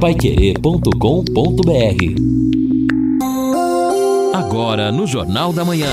paiquerê.com.br 0.00 0.94
Agora 4.32 4.92
no 4.92 5.08
Jornal 5.08 5.52
da 5.52 5.64
Manhã. 5.64 5.90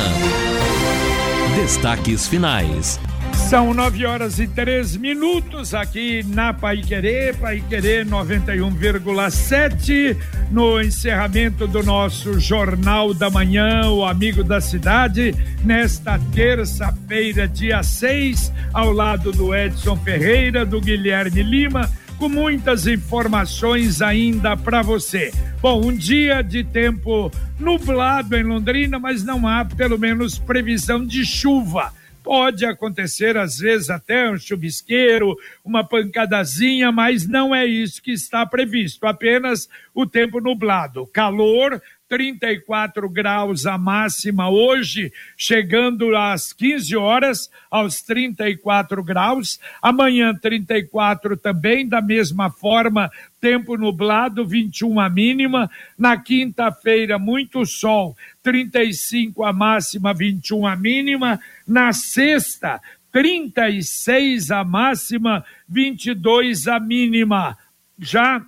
Destaques 1.55 2.27
finais. 2.27 2.99
São 3.33 3.73
nove 3.73 4.05
horas 4.05 4.37
e 4.39 4.47
três 4.47 4.95
minutos 4.95 5.73
aqui 5.73 6.23
na 6.23 6.53
Pai 6.53 6.83
Querer, 6.83 7.35
Pai 7.35 7.63
Querer 7.67 8.05
91,7, 8.05 10.15
no 10.51 10.79
encerramento 10.79 11.65
do 11.65 11.81
nosso 11.81 12.39
Jornal 12.39 13.11
da 13.11 13.31
Manhã, 13.31 13.89
o 13.89 14.05
Amigo 14.05 14.43
da 14.43 14.61
Cidade, 14.61 15.33
nesta 15.63 16.19
terça-feira, 16.31 17.47
dia 17.47 17.81
6, 17.81 18.53
ao 18.71 18.91
lado 18.91 19.31
do 19.31 19.55
Edson 19.55 19.97
Ferreira, 19.97 20.63
do 20.63 20.79
Guilherme 20.79 21.41
Lima 21.41 21.89
com 22.17 22.29
muitas 22.29 22.87
informações 22.87 24.01
ainda 24.01 24.55
para 24.55 24.81
você. 24.81 25.31
Bom, 25.61 25.87
um 25.87 25.95
dia 25.95 26.41
de 26.41 26.63
tempo 26.63 27.31
nublado 27.59 28.35
em 28.35 28.43
Londrina, 28.43 28.97
mas 28.97 29.23
não 29.23 29.47
há 29.47 29.65
pelo 29.65 29.97
menos 29.97 30.37
previsão 30.37 31.05
de 31.05 31.25
chuva. 31.25 31.93
Pode 32.25 32.65
acontecer, 32.65 33.37
às 33.37 33.59
vezes, 33.59 33.91
até 33.91 34.31
um 34.31 34.37
chuvisqueiro, 34.37 35.37
uma 35.63 35.83
pancadazinha, 35.83 36.91
mas 36.91 37.27
não 37.27 37.53
é 37.53 37.67
isso 37.67 38.01
que 38.01 38.11
está 38.11 38.43
previsto. 38.47 39.05
Apenas 39.05 39.69
o 39.93 40.07
tempo 40.07 40.41
nublado. 40.41 41.05
Calor 41.13 41.79
34 42.07 43.09
graus 43.09 43.65
a 43.65 43.77
máxima 43.77 44.49
hoje, 44.49 45.11
chegando 45.35 46.15
às 46.15 46.53
15 46.53 46.95
horas 46.95 47.49
aos 47.69 48.01
34 48.03 49.03
graus. 49.03 49.59
Amanhã 49.81 50.33
34 50.33 51.35
também 51.35 51.87
da 51.87 52.01
mesma 52.01 52.49
forma, 52.51 53.11
tempo 53.41 53.75
nublado, 53.75 54.45
21 54.45 54.99
a 54.99 55.09
mínima. 55.09 55.69
Na 55.97 56.17
quinta-feira 56.17 57.17
muito 57.17 57.65
sol, 57.65 58.15
35 58.43 59.43
a 59.43 59.51
máxima, 59.51 60.13
21 60.13 60.67
a 60.67 60.75
mínima. 60.75 61.39
Na 61.67 61.91
sexta, 61.91 62.79
36 63.11 64.51
a 64.51 64.63
máxima, 64.63 65.43
22 65.67 66.67
a 66.67 66.79
mínima. 66.79 67.57
Já 67.97 68.45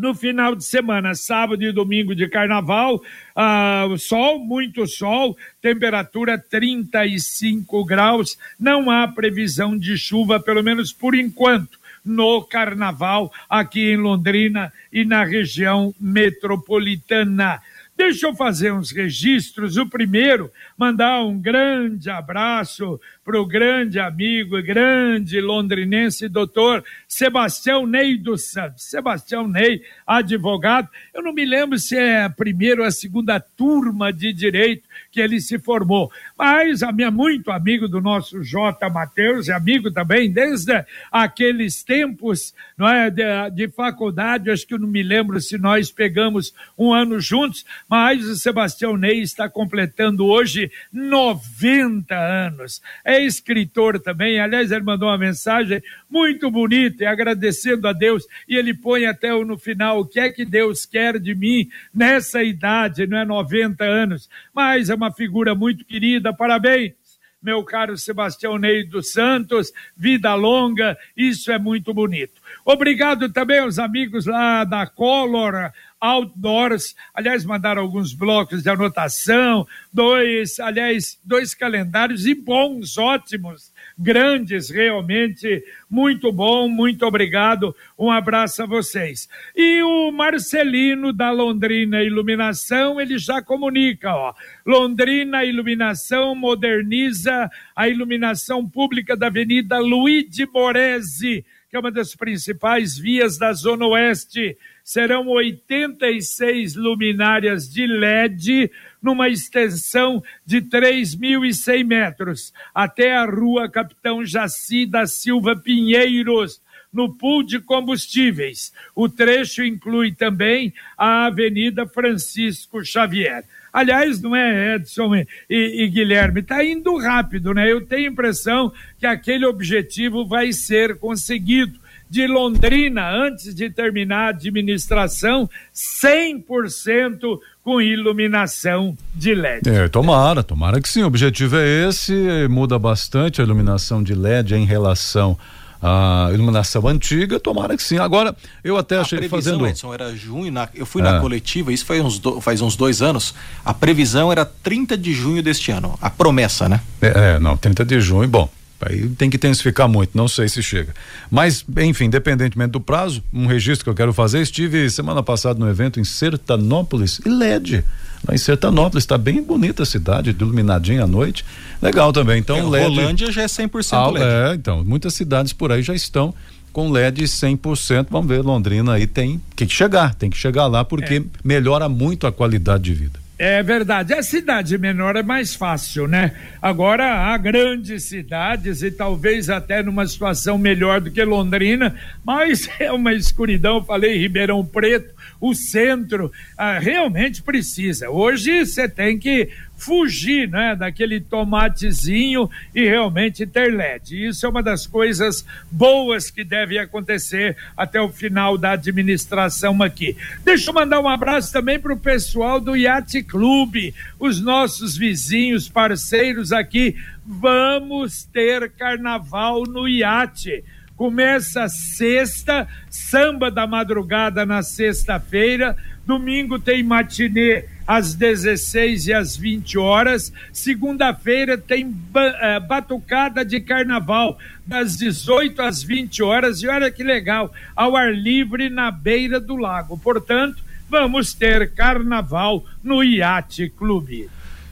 no 0.00 0.14
final 0.14 0.56
de 0.56 0.64
semana, 0.64 1.14
sábado 1.14 1.62
e 1.62 1.70
domingo 1.70 2.14
de 2.14 2.26
carnaval, 2.26 3.02
ah, 3.36 3.86
sol, 3.98 4.38
muito 4.38 4.86
sol, 4.86 5.36
temperatura 5.60 6.38
35 6.38 7.84
graus, 7.84 8.38
não 8.58 8.90
há 8.90 9.06
previsão 9.06 9.76
de 9.78 9.98
chuva, 9.98 10.40
pelo 10.40 10.62
menos 10.62 10.90
por 10.90 11.14
enquanto, 11.14 11.78
no 12.02 12.42
carnaval 12.42 13.30
aqui 13.48 13.92
em 13.92 13.96
Londrina 13.98 14.72
e 14.90 15.04
na 15.04 15.22
região 15.22 15.94
metropolitana. 16.00 17.60
Deixa 17.94 18.26
eu 18.26 18.34
fazer 18.34 18.72
uns 18.72 18.90
registros. 18.92 19.76
O 19.76 19.86
primeiro, 19.86 20.50
mandar 20.78 21.22
um 21.22 21.38
grande 21.38 22.08
abraço 22.08 22.98
para 23.30 23.40
o 23.40 23.46
grande 23.46 24.00
amigo 24.00 24.58
e 24.58 24.62
grande 24.62 25.40
londrinense, 25.40 26.28
doutor 26.28 26.82
Sebastião 27.06 27.86
Ney 27.86 28.18
dos 28.18 28.50
Santos. 28.50 28.82
Sebastião 28.86 29.46
Ney, 29.46 29.82
advogado. 30.04 30.88
Eu 31.14 31.22
não 31.22 31.32
me 31.32 31.44
lembro 31.44 31.78
se 31.78 31.96
é 31.96 32.24
a 32.24 32.30
primeira 32.30 32.80
ou 32.80 32.86
a 32.88 32.90
segunda 32.90 33.38
turma 33.38 34.12
de 34.12 34.32
direito 34.32 34.88
que 35.12 35.20
ele 35.20 35.40
se 35.40 35.60
formou. 35.60 36.10
Mas 36.36 36.82
a 36.82 36.90
minha 36.90 37.08
muito 37.08 37.52
amigo 37.52 37.86
do 37.86 38.00
nosso 38.00 38.42
J. 38.42 38.90
Matheus, 38.90 39.48
é 39.48 39.52
amigo 39.52 39.92
também 39.92 40.32
desde 40.32 40.84
aqueles 41.12 41.84
tempos 41.84 42.52
não 42.76 42.88
é, 42.88 43.10
de, 43.10 43.22
de 43.52 43.68
faculdade, 43.68 44.50
acho 44.50 44.66
que 44.66 44.74
eu 44.74 44.78
não 44.78 44.88
me 44.88 45.02
lembro 45.02 45.40
se 45.40 45.58
nós 45.58 45.92
pegamos 45.92 46.54
um 46.78 46.92
ano 46.92 47.20
juntos, 47.20 47.64
mas 47.88 48.24
o 48.24 48.34
Sebastião 48.36 48.96
Ney 48.96 49.20
está 49.20 49.48
completando 49.48 50.26
hoje 50.26 50.72
90 50.92 52.16
anos. 52.16 52.80
É 53.04 53.19
escritor 53.24 54.00
também, 54.00 54.40
aliás, 54.40 54.70
ele 54.70 54.84
mandou 54.84 55.08
uma 55.08 55.18
mensagem 55.18 55.82
muito 56.08 56.50
bonita 56.50 57.04
e 57.04 57.06
agradecendo 57.06 57.86
a 57.88 57.92
Deus, 57.92 58.24
e 58.48 58.56
ele 58.56 58.74
põe 58.74 59.06
até 59.06 59.30
no 59.44 59.58
final 59.58 60.00
o 60.00 60.06
que 60.06 60.20
é 60.20 60.30
que 60.30 60.44
Deus 60.44 60.86
quer 60.86 61.18
de 61.18 61.34
mim 61.34 61.68
nessa 61.92 62.42
idade, 62.42 63.06
não 63.06 63.18
é 63.18 63.24
90 63.24 63.84
anos, 63.84 64.28
mas 64.54 64.90
é 64.90 64.94
uma 64.94 65.12
figura 65.12 65.54
muito 65.54 65.84
querida, 65.84 66.32
parabéns 66.32 67.00
meu 67.42 67.64
caro 67.64 67.96
Sebastião 67.96 68.58
Ney 68.58 68.84
dos 68.84 69.12
Santos, 69.12 69.72
vida 69.96 70.34
longa, 70.34 70.96
isso 71.16 71.50
é 71.50 71.58
muito 71.58 71.94
bonito. 71.94 72.40
Obrigado 72.64 73.32
também 73.32 73.60
aos 73.60 73.78
amigos 73.78 74.26
lá 74.26 74.62
da 74.64 74.86
Color, 74.86 75.72
outdoors. 76.00 76.96
Aliás, 77.14 77.44
mandaram 77.44 77.82
alguns 77.82 78.14
blocos 78.14 78.62
de 78.62 78.70
anotação, 78.70 79.66
dois, 79.92 80.58
aliás, 80.58 81.20
dois 81.22 81.54
calendários 81.54 82.26
e 82.26 82.34
bons, 82.34 82.96
ótimos, 82.96 83.70
grandes, 83.98 84.70
realmente. 84.70 85.62
Muito 85.88 86.32
bom, 86.32 86.68
muito 86.68 87.04
obrigado. 87.04 87.74
Um 87.98 88.10
abraço 88.10 88.62
a 88.62 88.66
vocês. 88.66 89.28
E 89.54 89.82
o 89.82 90.10
Marcelino 90.10 91.12
da 91.12 91.30
Londrina 91.30 92.02
Iluminação, 92.02 93.00
ele 93.00 93.18
já 93.18 93.42
comunica, 93.42 94.14
ó. 94.14 94.34
Londrina 94.64 95.44
Iluminação 95.44 96.34
moderniza 96.34 97.50
a 97.76 97.88
iluminação 97.88 98.66
pública 98.66 99.16
da 99.16 99.26
Avenida 99.26 99.78
Luigi 99.78 100.46
Boresi, 100.46 101.44
que 101.68 101.76
é 101.76 101.78
uma 101.78 101.90
das 101.90 102.14
principais 102.14 102.96
vias 102.96 103.36
da 103.38 103.52
Zona 103.52 103.86
Oeste 103.86 104.56
serão 104.90 105.28
86 105.28 106.74
luminárias 106.74 107.72
de 107.72 107.86
LED 107.86 108.72
numa 109.00 109.28
extensão 109.28 110.20
de 110.44 110.60
3.100 110.60 111.84
metros 111.84 112.52
até 112.74 113.14
a 113.14 113.24
rua 113.24 113.70
Capitão 113.70 114.24
Jaci 114.24 114.86
da 114.86 115.06
Silva 115.06 115.54
Pinheiros, 115.54 116.60
no 116.92 117.14
pool 117.14 117.44
de 117.44 117.60
combustíveis. 117.60 118.72
O 118.92 119.08
trecho 119.08 119.62
inclui 119.62 120.10
também 120.10 120.74
a 120.98 121.26
Avenida 121.26 121.86
Francisco 121.86 122.84
Xavier. 122.84 123.44
Aliás, 123.72 124.20
não 124.20 124.34
é 124.34 124.74
Edson 124.74 125.14
e, 125.14 125.26
e 125.48 125.86
Guilherme, 125.86 126.40
está 126.40 126.64
indo 126.64 126.98
rápido, 126.98 127.54
né? 127.54 127.70
Eu 127.70 127.86
tenho 127.86 128.08
a 128.08 128.12
impressão 128.12 128.72
que 128.98 129.06
aquele 129.06 129.46
objetivo 129.46 130.26
vai 130.26 130.52
ser 130.52 130.98
conseguido 130.98 131.78
de 132.10 132.26
Londrina, 132.26 133.08
antes 133.08 133.54
de 133.54 133.70
terminar 133.70 134.26
a 134.26 134.28
administração, 134.30 135.48
100% 135.72 137.38
com 137.62 137.80
iluminação 137.80 138.98
de 139.14 139.32
LED. 139.32 139.68
É, 139.68 139.88
tomara, 139.88 140.42
tomara 140.42 140.80
que 140.80 140.88
sim. 140.88 141.04
O 141.04 141.06
objetivo 141.06 141.56
é 141.56 141.88
esse, 141.88 142.48
muda 142.48 142.76
bastante 142.80 143.40
a 143.40 143.44
iluminação 143.44 144.02
de 144.02 144.12
LED 144.12 144.56
em 144.56 144.64
relação 144.64 145.38
à 145.80 146.30
iluminação 146.34 146.86
antiga, 146.88 147.38
tomara 147.38 147.76
que 147.76 147.82
sim. 147.82 147.98
Agora, 147.98 148.34
eu 148.64 148.76
até 148.76 148.98
a 148.98 149.02
achei 149.02 149.18
previsão, 149.18 149.52
fazendo. 149.52 149.66
Edson, 149.68 149.94
era 149.94 150.14
junho, 150.16 150.50
na, 150.50 150.68
eu 150.74 150.84
fui 150.84 151.00
é. 151.00 151.04
na 151.04 151.20
coletiva, 151.20 151.72
isso 151.72 151.86
faz 151.86 152.04
uns, 152.04 152.18
do, 152.18 152.40
faz 152.40 152.60
uns 152.60 152.74
dois 152.74 153.00
anos. 153.00 153.34
A 153.64 153.72
previsão 153.72 154.32
era 154.32 154.44
30 154.44 154.98
de 154.98 155.12
junho 155.12 155.44
deste 155.44 155.70
ano. 155.70 155.96
A 156.02 156.10
promessa, 156.10 156.68
né? 156.68 156.80
É, 157.00 157.34
é 157.34 157.38
não, 157.38 157.56
30 157.56 157.84
de 157.84 158.00
junho, 158.00 158.28
bom. 158.28 158.50
Aí 158.80 159.08
tem 159.10 159.28
que 159.28 159.36
intensificar 159.36 159.88
muito, 159.88 160.16
não 160.16 160.26
sei 160.26 160.48
se 160.48 160.62
chega. 160.62 160.94
Mas, 161.30 161.64
enfim, 161.78 162.04
independentemente 162.04 162.72
do 162.72 162.80
prazo, 162.80 163.22
um 163.32 163.46
registro 163.46 163.84
que 163.84 163.90
eu 163.90 163.94
quero 163.94 164.12
fazer, 164.12 164.40
estive 164.40 164.88
semana 164.88 165.22
passada 165.22 165.58
no 165.58 165.68
evento 165.68 166.00
em 166.00 166.04
Sertanópolis 166.04 167.20
e 167.24 167.28
LED. 167.28 167.84
Lá 168.26 168.34
em 168.34 168.38
Sertanópolis, 168.38 169.04
está 169.04 169.18
bem 169.18 169.42
bonita 169.42 169.82
a 169.82 169.86
cidade, 169.86 170.30
iluminadinha 170.30 171.04
à 171.04 171.06
noite. 171.06 171.44
Legal 171.80 172.12
também. 172.12 172.38
Então, 172.38 172.56
é, 172.56 172.62
LED. 172.62 172.96
Rolândia 172.96 173.32
já 173.32 173.42
é 173.42 173.46
100% 173.46 173.92
ah, 173.92 174.10
LED. 174.10 174.24
É, 174.24 174.54
então, 174.54 174.84
muitas 174.84 175.14
cidades 175.14 175.52
por 175.52 175.72
aí 175.72 175.82
já 175.82 175.94
estão 175.94 176.34
com 176.72 176.90
LED 176.90 177.24
100%. 177.24 178.06
Vamos 178.10 178.28
ver, 178.28 178.42
Londrina 178.42 178.94
aí 178.94 179.06
tem 179.06 179.40
que 179.54 179.68
chegar, 179.68 180.14
tem 180.14 180.30
que 180.30 180.36
chegar 180.36 180.66
lá 180.66 180.84
porque 180.84 181.16
é. 181.16 181.22
melhora 181.44 181.88
muito 181.88 182.26
a 182.26 182.32
qualidade 182.32 182.84
de 182.84 182.94
vida. 182.94 183.19
É 183.42 183.62
verdade. 183.62 184.12
A 184.12 184.22
cidade 184.22 184.76
menor 184.76 185.16
é 185.16 185.22
mais 185.22 185.54
fácil, 185.54 186.06
né? 186.06 186.32
Agora, 186.60 187.32
há 187.32 187.38
grandes 187.38 188.04
cidades 188.04 188.82
e 188.82 188.90
talvez 188.90 189.48
até 189.48 189.82
numa 189.82 190.06
situação 190.06 190.58
melhor 190.58 191.00
do 191.00 191.10
que 191.10 191.24
Londrina, 191.24 191.96
mas 192.22 192.68
é 192.78 192.92
uma 192.92 193.14
escuridão. 193.14 193.82
Falei 193.82 194.18
Ribeirão 194.18 194.62
Preto, 194.62 195.14
o 195.40 195.54
centro 195.54 196.30
ah, 196.54 196.78
realmente 196.78 197.42
precisa. 197.42 198.10
Hoje 198.10 198.66
você 198.66 198.86
tem 198.86 199.18
que 199.18 199.48
fugir 199.80 200.48
né, 200.48 200.76
daquele 200.76 201.20
tomatezinho 201.20 202.48
e 202.74 202.84
realmente 202.84 203.46
ter 203.46 203.72
LED. 203.72 204.28
Isso 204.28 204.44
é 204.44 204.48
uma 204.48 204.62
das 204.62 204.86
coisas 204.86 205.44
boas 205.70 206.30
que 206.30 206.44
deve 206.44 206.78
acontecer 206.78 207.56
até 207.76 208.00
o 208.00 208.10
final 208.10 208.58
da 208.58 208.72
administração 208.72 209.82
aqui. 209.82 210.16
Deixa 210.44 210.70
eu 210.70 210.74
mandar 210.74 211.00
um 211.00 211.08
abraço 211.08 211.52
também 211.52 211.80
para 211.80 211.94
o 211.94 211.98
pessoal 211.98 212.60
do 212.60 212.76
Yacht 212.76 213.22
Clube, 213.22 213.94
os 214.18 214.40
nossos 214.40 214.96
vizinhos, 214.96 215.68
parceiros 215.68 216.52
aqui. 216.52 216.96
Vamos 217.24 218.24
ter 218.24 218.70
carnaval 218.72 219.64
no 219.64 219.88
iate 219.88 220.62
Começa 221.00 221.66
sexta, 221.66 222.68
samba 222.90 223.50
da 223.50 223.66
madrugada 223.66 224.44
na 224.44 224.62
sexta-feira, 224.62 225.74
domingo 226.04 226.58
tem 226.58 226.82
matinê 226.82 227.64
às 227.90 228.14
16 228.14 229.08
e 229.08 229.12
às 229.12 229.36
20 229.36 229.76
horas. 229.76 230.32
Segunda-feira 230.52 231.58
tem 231.58 231.92
eh, 232.14 232.60
batucada 232.60 233.44
de 233.44 233.60
carnaval, 233.60 234.38
das 234.64 234.96
18 234.96 235.60
às 235.60 235.82
20 235.82 236.22
horas. 236.22 236.62
E 236.62 236.68
olha 236.68 236.88
que 236.88 237.02
legal, 237.02 237.52
ao 237.74 237.96
ar 237.96 238.14
livre 238.14 238.70
na 238.70 238.92
beira 238.92 239.40
do 239.40 239.56
lago. 239.56 239.98
Portanto, 239.98 240.62
vamos 240.88 241.34
ter 241.34 241.74
carnaval 241.74 242.64
no 242.80 243.02
Iate 243.02 243.68
Clube. 243.68 244.30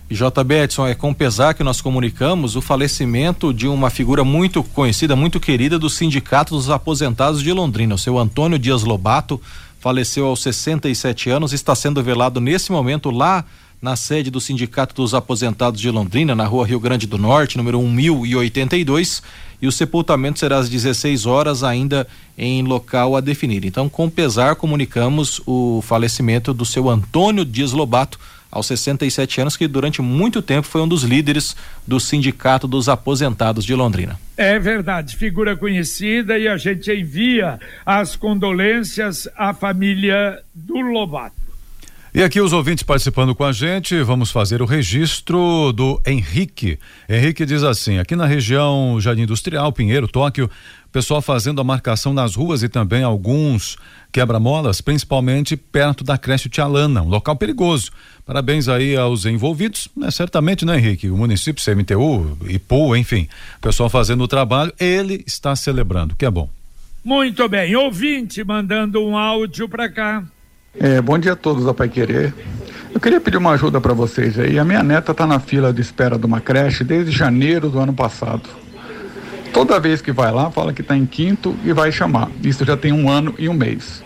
JB 0.09 0.55
Edson, 0.55 0.87
é 0.87 0.95
com 0.95 1.13
pesar 1.13 1.55
que 1.55 1.65
nós 1.65 1.81
comunicamos 1.81 2.55
o 2.55 2.63
falecimento 2.63 3.53
de 3.53 3.67
uma 3.67 3.91
figura 3.91 4.23
muito 4.23 4.63
conhecida, 4.63 5.17
muito 5.17 5.41
querida 5.41 5.77
do 5.77 5.91
Sindicato 5.91 6.55
dos 6.55 6.71
Aposentados 6.71 7.43
de 7.43 7.53
Londrina, 7.53 7.97
o 7.97 7.99
seu 7.99 8.17
Antônio 8.17 8.61
Dias 8.61 8.85
Lobato, 8.85 9.41
faleceu 9.79 10.27
aos 10.27 10.43
67 10.43 11.31
anos, 11.31 11.53
está 11.53 11.75
sendo 11.75 12.03
velado 12.03 12.41
nesse 12.41 12.73
momento 12.73 13.11
lá 13.11 13.45
na 13.81 13.95
sede 13.95 14.31
do 14.31 14.41
Sindicato 14.41 14.95
dos 14.95 15.15
Aposentados 15.15 15.81
de 15.81 15.91
Londrina, 15.91 16.35
na 16.35 16.45
rua 16.45 16.67
Rio 16.67 16.81
Grande 16.81 17.07
do 17.07 17.17
Norte, 17.17 17.57
número 17.57 17.81
1082, 17.81 19.23
e 19.63 19.67
o 19.67 19.73
sepultamento 19.73 20.39
será 20.39 20.59
às 20.59 20.69
16 20.69 21.27
horas, 21.27 21.63
ainda 21.63 22.07
em 22.37 22.63
local 22.63 23.17
a 23.17 23.21
definir. 23.21 23.65
Então, 23.65 23.89
com 23.89 24.11
pesar, 24.11 24.57
comunicamos 24.57 25.41
o 25.47 25.81
falecimento 25.83 26.53
do 26.53 26.65
seu 26.65 26.89
Antônio 26.89 27.45
Dias 27.45 27.73
Lobato, 27.73 28.19
aos 28.51 28.67
67 28.67 29.41
anos, 29.41 29.57
que 29.57 29.69
durante 29.69 30.01
muito 30.01 30.41
tempo 30.41 30.67
foi 30.67 30.81
um 30.81 30.89
dos 30.89 31.03
líderes 31.03 31.57
do 31.87 32.01
Sindicato 32.01 32.67
dos 32.67 32.89
Aposentados 32.89 33.65
de 33.65 33.75
Londrina. 33.75 34.19
É 34.37 34.59
verdade, 34.59 35.17
figura 35.17 35.57
conhecida 35.57 36.39
e 36.39 36.49
a 36.49 36.57
gente 36.57 36.91
envia 36.93 37.59
as 37.85 38.17
condolências 38.17 39.29
à 39.37 39.53
família 39.53 40.41
do 40.55 40.81
Lobato. 40.81 41.48
E 42.15 42.23
aqui 42.23 42.41
os 42.41 42.55
ouvintes 42.55 42.83
participando 42.83 43.35
com 43.35 43.45
a 43.45 43.53
gente, 43.53 44.03
vamos 44.03 44.31
fazer 44.31 44.63
o 44.63 44.65
registro 44.65 45.73
do 45.73 46.01
Henrique. 46.07 46.79
Henrique 47.07 47.45
diz 47.45 47.63
assim: 47.63 47.99
aqui 47.99 48.17
na 48.17 48.25
região 48.25 48.99
Jardim 48.99 49.23
Industrial, 49.23 49.71
Pinheiro, 49.71 50.09
Tóquio, 50.09 50.51
pessoal 50.91 51.21
fazendo 51.21 51.61
a 51.61 51.65
marcação 51.65 52.15
nas 52.15 52.35
ruas 52.35 52.63
e 52.63 52.69
também 52.69 53.03
alguns 53.03 53.77
quebra-molas, 54.11 54.81
principalmente 54.81 55.55
perto 55.55 56.03
da 56.03 56.17
creche 56.17 56.49
Tialana, 56.49 57.03
um 57.03 57.09
local 57.09 57.37
perigoso. 57.37 57.91
Parabéns 58.25 58.69
aí 58.69 58.97
aos 58.97 59.27
envolvidos, 59.27 59.89
né? 59.95 60.11
Certamente, 60.11 60.65
né, 60.65 60.79
Henrique? 60.79 61.11
O 61.11 61.17
município, 61.17 61.63
CMTU, 61.63 62.39
IPU, 62.49 62.97
enfim, 62.97 63.29
pessoal 63.61 63.91
fazendo 63.91 64.25
o 64.25 64.29
trabalho, 64.29 64.73
ele 64.81 65.23
está 65.27 65.55
celebrando, 65.55 66.17
que 66.17 66.25
é 66.25 66.31
bom. 66.31 66.49
Muito 67.05 67.47
bem, 67.51 67.77
ouvinte 67.77 68.43
mandando 68.43 69.05
um 69.05 69.17
áudio 69.17 69.69
para 69.69 69.91
cá. 69.91 70.25
É, 70.77 71.01
bom 71.01 71.19
dia 71.19 71.33
a 71.33 71.37
todos 71.37 71.65
da 71.65 71.73
Pai 71.73 71.89
Querer. 71.89 72.35
Eu 72.93 73.01
queria 73.01 73.21
pedir 73.21 73.37
uma 73.37 73.53
ajuda 73.53 73.81
para 73.81 73.93
vocês 73.95 74.39
aí. 74.39 74.59
A 74.59 74.65
minha 74.65 74.83
neta 74.83 75.13
está 75.13 75.27
na 75.27 75.39
fila 75.39 75.73
de 75.73 75.81
espera 75.81 76.19
de 76.19 76.27
uma 76.27 76.41
creche 76.41 76.83
desde 76.83 77.13
janeiro 77.13 77.71
do 77.71 77.79
ano 77.79 77.93
passado. 77.93 78.49
Toda 79.53 79.81
vez 79.81 80.01
que 80.03 80.13
vai 80.13 80.33
lá, 80.33 80.51
fala 80.51 80.73
que 80.73 80.83
está 80.83 80.97
em 80.97 81.07
quinto 81.07 81.57
e 81.65 81.73
vai 81.73 81.93
chamar. 81.93 82.31
Isso 82.43 82.65
já 82.65 82.77
tem 82.77 82.93
um 82.93 83.09
ano 83.09 83.35
e 83.39 83.49
um 83.49 83.55
mês 83.55 84.03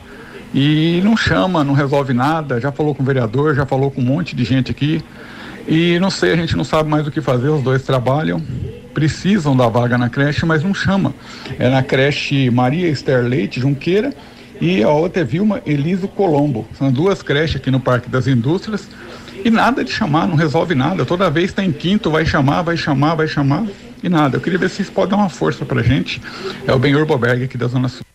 e 0.54 1.00
não 1.02 1.16
chama, 1.16 1.64
não 1.64 1.74
resolve 1.74 2.12
nada. 2.12 2.60
Já 2.60 2.70
falou 2.70 2.94
com 2.94 3.02
o 3.02 3.06
vereador, 3.06 3.54
já 3.54 3.64
falou 3.64 3.90
com 3.90 4.00
um 4.00 4.04
monte 4.04 4.36
de 4.36 4.44
gente 4.44 4.70
aqui. 4.70 5.02
E 5.66 5.98
não 6.00 6.10
sei, 6.10 6.32
a 6.32 6.36
gente 6.36 6.56
não 6.56 6.64
sabe 6.64 6.88
mais 6.88 7.06
o 7.06 7.10
que 7.10 7.20
fazer. 7.20 7.48
Os 7.48 7.62
dois 7.62 7.82
trabalham, 7.82 8.42
precisam 8.92 9.56
da 9.56 9.68
vaga 9.68 9.96
na 9.96 10.08
creche, 10.08 10.44
mas 10.44 10.62
não 10.62 10.74
chama. 10.74 11.14
É 11.58 11.68
na 11.68 11.82
creche 11.82 12.50
Maria 12.50 12.88
Esther 12.88 13.24
Leite 13.24 13.60
Junqueira 13.60 14.12
e 14.62 14.80
a 14.80 14.88
outra 14.88 15.22
é 15.22 15.24
Vilma 15.24 15.60
Eliso 15.66 16.06
Colombo. 16.06 16.68
São 16.78 16.92
duas 16.92 17.20
creches 17.20 17.56
aqui 17.56 17.68
no 17.68 17.80
Parque 17.80 18.08
das 18.08 18.28
Indústrias. 18.28 18.88
E 19.44 19.50
nada 19.50 19.82
de 19.82 19.90
chamar, 19.90 20.28
não 20.28 20.36
resolve 20.36 20.72
nada. 20.72 21.04
Toda 21.04 21.28
vez 21.28 21.46
está 21.46 21.64
em 21.64 21.72
quinto, 21.72 22.12
vai 22.12 22.24
chamar, 22.24 22.62
vai 22.62 22.76
chamar, 22.76 23.16
vai 23.16 23.26
chamar. 23.26 23.66
E 24.00 24.08
nada. 24.08 24.36
Eu 24.36 24.40
queria 24.40 24.60
ver 24.60 24.70
se 24.70 24.76
vocês 24.76 24.88
podem 24.88 25.10
dar 25.10 25.16
uma 25.16 25.28
força 25.28 25.64
pra 25.64 25.82
gente. 25.82 26.22
É 26.64 26.72
o 26.72 26.78
Benhor 26.78 27.04
Boberg 27.04 27.42
aqui 27.42 27.58
da 27.58 27.66
Zona 27.66 27.88
Sul. 27.88 28.06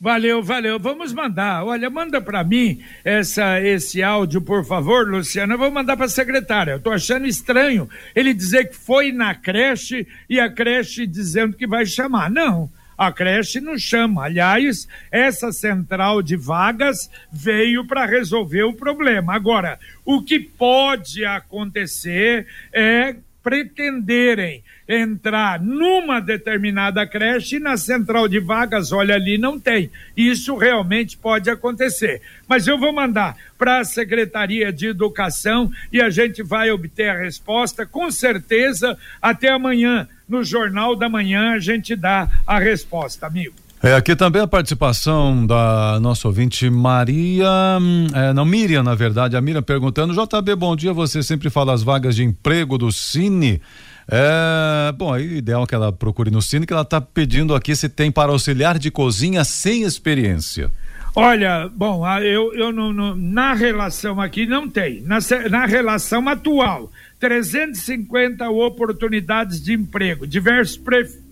Valeu, 0.00 0.42
valeu. 0.42 0.76
Vamos 0.76 1.12
mandar. 1.12 1.64
Olha, 1.64 1.88
manda 1.88 2.20
para 2.20 2.42
mim 2.42 2.80
essa, 3.04 3.60
esse 3.60 4.02
áudio, 4.02 4.40
por 4.40 4.64
favor, 4.64 5.08
Luciana. 5.08 5.54
Eu 5.54 5.58
vou 5.58 5.70
mandar 5.70 5.96
para 5.96 6.06
a 6.06 6.08
secretária. 6.08 6.72
Eu 6.72 6.80
tô 6.80 6.90
achando 6.90 7.28
estranho 7.28 7.88
ele 8.12 8.34
dizer 8.34 8.70
que 8.70 8.76
foi 8.76 9.12
na 9.12 9.36
creche 9.36 10.04
e 10.28 10.40
a 10.40 10.50
creche 10.50 11.06
dizendo 11.06 11.56
que 11.56 11.64
vai 11.64 11.86
chamar. 11.86 12.28
Não. 12.28 12.68
A 12.96 13.12
creche 13.12 13.60
não 13.60 13.78
chama. 13.78 14.24
Aliás, 14.24 14.88
essa 15.10 15.52
central 15.52 16.22
de 16.22 16.36
vagas 16.36 17.10
veio 17.30 17.86
para 17.86 18.06
resolver 18.06 18.64
o 18.64 18.72
problema. 18.72 19.34
Agora, 19.34 19.78
o 20.04 20.22
que 20.22 20.38
pode 20.38 21.24
acontecer 21.24 22.46
é 22.72 23.16
pretenderem 23.46 24.64
entrar 24.88 25.60
numa 25.60 26.18
determinada 26.18 27.06
creche 27.06 27.56
e 27.56 27.60
na 27.60 27.76
central 27.76 28.26
de 28.26 28.40
vagas, 28.40 28.90
olha 28.90 29.14
ali, 29.14 29.38
não 29.38 29.58
tem. 29.58 29.88
Isso 30.16 30.56
realmente 30.56 31.16
pode 31.16 31.48
acontecer. 31.48 32.20
Mas 32.48 32.66
eu 32.66 32.76
vou 32.76 32.92
mandar 32.92 33.36
para 33.56 33.78
a 33.78 33.84
Secretaria 33.84 34.72
de 34.72 34.88
Educação 34.88 35.70
e 35.92 36.02
a 36.02 36.10
gente 36.10 36.42
vai 36.42 36.72
obter 36.72 37.08
a 37.08 37.18
resposta, 37.18 37.86
com 37.86 38.10
certeza, 38.10 38.98
até 39.22 39.48
amanhã. 39.50 40.08
No 40.28 40.42
Jornal 40.42 40.96
da 40.96 41.08
Manhã 41.08 41.52
a 41.52 41.58
gente 41.58 41.94
dá 41.94 42.28
a 42.46 42.58
resposta, 42.58 43.26
amigo. 43.26 43.54
É, 43.82 43.94
aqui 43.94 44.16
também 44.16 44.42
a 44.42 44.46
participação 44.46 45.46
da 45.46 46.00
nossa 46.00 46.26
ouvinte 46.26 46.68
Maria, 46.70 47.48
hum, 47.80 48.06
é, 48.12 48.32
não, 48.32 48.44
Miriam, 48.44 48.82
na 48.82 48.94
verdade, 48.94 49.36
a 49.36 49.40
Miriam 49.40 49.62
perguntando, 49.62 50.14
JB, 50.14 50.56
bom 50.56 50.74
dia, 50.74 50.92
você 50.92 51.22
sempre 51.22 51.50
fala 51.50 51.74
as 51.74 51.82
vagas 51.82 52.16
de 52.16 52.24
emprego 52.24 52.78
do 52.78 52.90
Cine, 52.90 53.60
é, 54.08 54.92
bom, 54.92 55.12
aí 55.12 55.26
o 55.26 55.36
ideal 55.36 55.64
é 55.64 55.66
que 55.66 55.74
ela 55.74 55.92
procure 55.92 56.30
no 56.30 56.40
Cine, 56.40 56.64
que 56.64 56.72
ela 56.72 56.82
está 56.82 57.00
pedindo 57.00 57.54
aqui 57.54 57.74
se 57.74 57.88
tem 57.88 58.10
para 58.10 58.30
auxiliar 58.30 58.78
de 58.78 58.90
cozinha 58.90 59.44
sem 59.44 59.82
experiência. 59.82 60.70
Olha, 61.14 61.68
bom, 61.74 62.06
eu, 62.20 62.54
eu 62.54 62.70
não, 62.70 62.92
não, 62.92 63.16
na 63.16 63.54
relação 63.54 64.20
aqui 64.20 64.46
não 64.46 64.68
tem. 64.68 65.00
Na, 65.00 65.18
na 65.50 65.64
relação 65.64 66.28
atual, 66.28 66.90
350 67.18 68.48
oportunidades 68.50 69.62
de 69.62 69.72
emprego, 69.72 70.26
diversos 70.26 70.80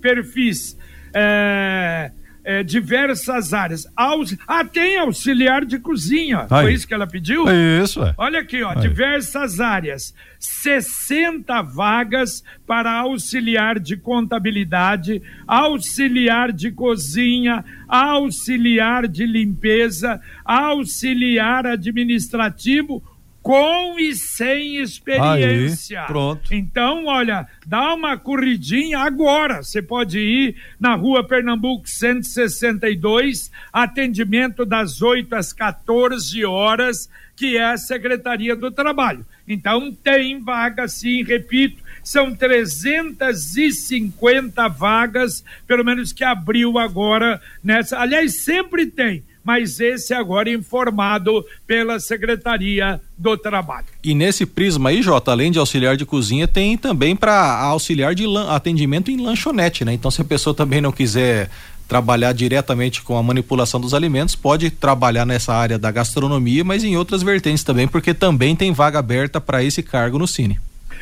perfis. 0.00 0.76
É, 1.12 2.10
é, 2.44 2.62
diversas 2.62 3.54
áreas. 3.54 3.86
Aus... 3.96 4.36
Ah, 4.46 4.64
tem 4.64 4.98
auxiliar 4.98 5.64
de 5.64 5.78
cozinha. 5.78 6.46
Aí. 6.50 6.64
Foi 6.64 6.74
isso 6.74 6.86
que 6.86 6.92
ela 6.92 7.06
pediu? 7.06 7.48
É 7.48 7.82
isso, 7.82 8.02
é. 8.04 8.14
Olha 8.18 8.40
aqui, 8.40 8.62
ó, 8.62 8.70
Aí. 8.70 8.80
diversas 8.80 9.60
áreas. 9.60 10.14
60 10.38 11.62
vagas 11.62 12.44
para 12.66 12.92
auxiliar 12.92 13.80
de 13.80 13.96
contabilidade, 13.96 15.22
auxiliar 15.46 16.52
de 16.52 16.70
cozinha, 16.70 17.64
auxiliar 17.88 19.08
de 19.08 19.24
limpeza, 19.24 20.20
auxiliar 20.44 21.66
administrativo 21.66 23.02
com 23.44 23.96
e 23.98 24.14
sem 24.14 24.78
experiência. 24.78 26.00
Aí, 26.00 26.06
pronto. 26.06 26.54
Então, 26.54 27.04
olha, 27.04 27.46
dá 27.66 27.92
uma 27.92 28.16
corridinha 28.16 29.00
agora. 29.00 29.62
Você 29.62 29.82
pode 29.82 30.18
ir 30.18 30.56
na 30.80 30.94
rua 30.94 31.22
Pernambuco 31.22 31.86
162, 31.86 33.50
atendimento 33.70 34.64
das 34.64 35.02
8 35.02 35.34
às 35.34 35.52
14 35.52 36.42
horas, 36.42 37.10
que 37.36 37.58
é 37.58 37.64
a 37.64 37.76
Secretaria 37.76 38.56
do 38.56 38.70
Trabalho. 38.70 39.26
Então, 39.46 39.92
tem 39.92 40.40
vaga 40.40 40.88
sim, 40.88 41.22
repito, 41.22 41.82
são 42.02 42.34
350 42.34 44.68
vagas, 44.68 45.44
pelo 45.66 45.84
menos 45.84 46.14
que 46.14 46.24
abriu 46.24 46.78
agora 46.78 47.42
nessa. 47.62 47.98
Aliás, 47.98 48.42
sempre 48.42 48.86
tem 48.86 49.22
mas 49.44 49.78
esse 49.78 50.14
agora 50.14 50.50
informado 50.50 51.44
pela 51.66 52.00
Secretaria 52.00 53.00
do 53.16 53.36
Trabalho. 53.36 53.86
E 54.02 54.14
nesse 54.14 54.46
prisma 54.46 54.88
aí, 54.88 55.02
Jota, 55.02 55.30
além 55.30 55.52
de 55.52 55.58
auxiliar 55.58 55.96
de 55.96 56.06
cozinha, 56.06 56.48
tem 56.48 56.76
também 56.76 57.14
para 57.14 57.58
auxiliar 57.60 58.14
de 58.14 58.24
atendimento 58.48 59.10
em 59.10 59.20
lanchonete, 59.20 59.84
né? 59.84 59.92
Então, 59.92 60.10
se 60.10 60.22
a 60.22 60.24
pessoa 60.24 60.54
também 60.54 60.80
não 60.80 60.90
quiser 60.90 61.50
trabalhar 61.86 62.32
diretamente 62.32 63.02
com 63.02 63.16
a 63.16 63.22
manipulação 63.22 63.78
dos 63.78 63.92
alimentos, 63.92 64.34
pode 64.34 64.70
trabalhar 64.70 65.26
nessa 65.26 65.52
área 65.52 65.78
da 65.78 65.90
gastronomia, 65.90 66.64
mas 66.64 66.82
em 66.82 66.96
outras 66.96 67.22
vertentes 67.22 67.62
também, 67.62 67.86
porque 67.86 68.14
também 68.14 68.56
tem 68.56 68.72
vaga 68.72 68.98
aberta 68.98 69.40
para 69.40 69.62
esse 69.62 69.82
cargo 69.82 70.18
no 70.18 70.26
Cine. 70.26 70.58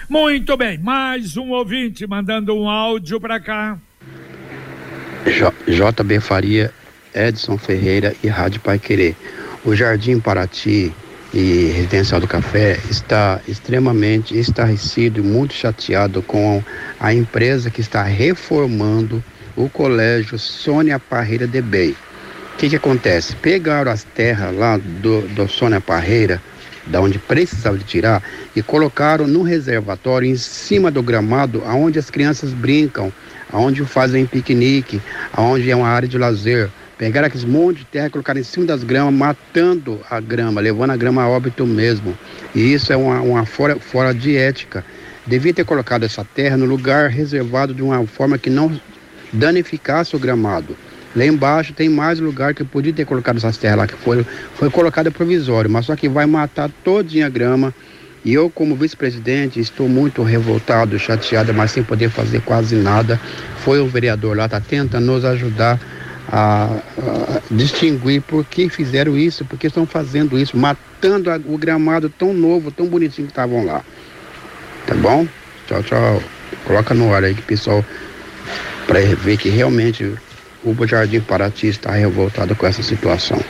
Muito 0.09 0.57
bem, 0.57 0.79
mais 0.79 1.37
um 1.37 1.51
ouvinte 1.51 2.07
mandando 2.07 2.55
um 2.55 2.69
áudio 2.69 3.21
para 3.21 3.39
cá. 3.39 3.79
JB 5.25 6.21
Faria 6.21 6.75
Edson 7.15 7.59
Ferreira 7.59 8.15
e 8.23 8.29
Rádio 8.29 8.61
Pai 8.61 8.79
Querer. 8.79 9.17
O 9.65 9.75
Jardim 9.75 10.19
Paraty 10.19 10.93
e 11.33 11.73
Residencial 11.75 12.21
do 12.21 12.29
Café 12.29 12.79
está 12.91 13.41
extremamente 13.49 14.39
estarrecido 14.39 15.21
e 15.21 15.23
muito 15.23 15.55
chateado 15.55 16.21
com 16.23 16.63
a 17.01 17.15
empresa 17.15 17.71
que 17.71 17.81
está 17.81 18.03
reformando 18.03 19.23
o 19.57 19.69
colégio 19.69 20.39
Sônia 20.39 20.99
Parreira 20.99 21.47
de 21.47 21.63
Bey. 21.63 21.97
O 22.55 22.57
que, 22.59 22.69
que 22.69 22.77
acontece? 22.77 23.35
Pegaram 23.37 23.91
as 23.91 24.05
terras 24.05 24.55
lá 24.55 24.77
do, 24.77 25.23
do 25.29 25.49
Sônia 25.49 25.81
Parreira, 25.81 26.41
da 26.87 27.01
onde 27.01 27.19
precisava 27.19 27.79
de 27.79 27.85
tirar, 27.85 28.23
e 28.55 28.63
colocaram 28.63 29.27
no 29.27 29.43
reservatório 29.43 30.29
em 30.29 30.37
cima 30.37 30.91
do 30.91 31.03
gramado, 31.03 31.63
aonde 31.65 31.99
as 31.99 32.11
crianças 32.11 32.53
brincam, 32.53 33.13
aonde 33.51 33.85
fazem 33.85 34.27
piquenique, 34.27 35.01
aonde 35.33 35.71
é 35.71 35.77
uma 35.77 35.89
área 35.89 36.09
de 36.09 36.19
lazer. 36.19 36.71
Pegaram 37.03 37.27
aqueles 37.27 37.45
monte 37.45 37.79
de 37.79 37.85
terra 37.87 38.09
colocaram 38.09 38.39
em 38.39 38.45
cima 38.45 38.65
das 38.65 38.85
gramas, 38.85 39.13
matando 39.13 40.01
a 40.09 40.21
grama, 40.21 40.61
levando 40.61 40.93
a 40.93 40.97
grama 40.97 41.21
a 41.21 41.29
óbito 41.29 41.67
mesmo. 41.67 42.17
E 42.55 42.73
isso 42.73 42.93
é 42.93 42.97
uma, 42.97 43.21
uma 43.21 43.45
fora, 43.45 43.75
fora 43.75 44.15
de 44.15 44.37
ética. 44.37 44.85
Devia 45.27 45.53
ter 45.53 45.65
colocado 45.65 46.05
essa 46.05 46.25
terra 46.25 46.57
no 46.57 46.65
lugar 46.65 47.11
reservado 47.11 47.75
de 47.75 47.83
uma 47.83 48.07
forma 48.07 48.39
que 48.39 48.49
não 48.49 48.71
danificasse 49.33 50.15
o 50.15 50.19
gramado. 50.21 50.77
Lá 51.17 51.27
embaixo 51.27 51.73
tem 51.73 51.89
mais 51.89 52.21
lugar 52.21 52.55
que 52.55 52.63
podia 52.63 52.93
ter 52.93 53.05
colocado 53.05 53.39
essas 53.39 53.57
terras 53.57 53.79
lá, 53.79 53.87
que 53.89 53.97
foi, 53.97 54.25
foi 54.55 54.71
colocada 54.71 55.11
provisório, 55.11 55.69
mas 55.69 55.87
só 55.87 55.97
que 55.97 56.09
vai 56.09 56.25
matar 56.25 56.71
todinha 56.85 57.27
a 57.27 57.29
grama. 57.29 57.75
E 58.25 58.33
eu, 58.33 58.49
como 58.49 58.77
vice-presidente, 58.77 59.59
estou 59.59 59.89
muito 59.89 60.23
revoltado, 60.23 60.97
chateado, 61.01 61.53
mas 61.53 61.73
sem 61.73 61.83
poder 61.83 62.11
fazer 62.11 62.41
quase 62.43 62.77
nada. 62.77 63.21
Foi 63.65 63.81
o 63.81 63.89
vereador 63.89 64.37
lá, 64.37 64.45
está 64.45 64.61
tentando 64.61 65.07
nos 65.07 65.25
ajudar 65.25 65.81
a, 66.29 66.65
a, 66.67 67.43
distinguir 67.51 68.23
por 68.23 68.45
que 68.45 68.69
fizeram 68.69 69.17
isso, 69.17 69.45
porque 69.45 69.67
estão 69.67 69.87
fazendo 69.87 70.39
isso, 70.39 70.57
matando 70.57 71.31
a, 71.31 71.37
o 71.37 71.59
gramado 71.59 72.09
tão 72.09 72.33
novo, 72.33 72.71
tão 72.71 72.87
bonitinho 72.87 73.27
que 73.27 73.33
estavam 73.33 73.65
lá. 73.65 73.83
Tá 74.87 74.95
bom? 74.95 75.27
Tchau, 75.67 75.83
tchau. 75.83 76.23
Coloca 76.65 76.95
no 76.95 77.13
ar 77.13 77.25
aí 77.25 77.35
que 77.35 77.41
o 77.41 77.45
pessoal, 77.45 77.85
para 78.87 79.01
ver 79.01 79.37
que 79.37 79.49
realmente 79.49 80.15
o 80.65 80.87
Jardim 80.87 81.21
Paraty 81.21 81.69
está 81.69 81.93
revoltado 81.93 82.55
com 82.55 82.67
essa 82.67 82.83
situação. 82.83 83.41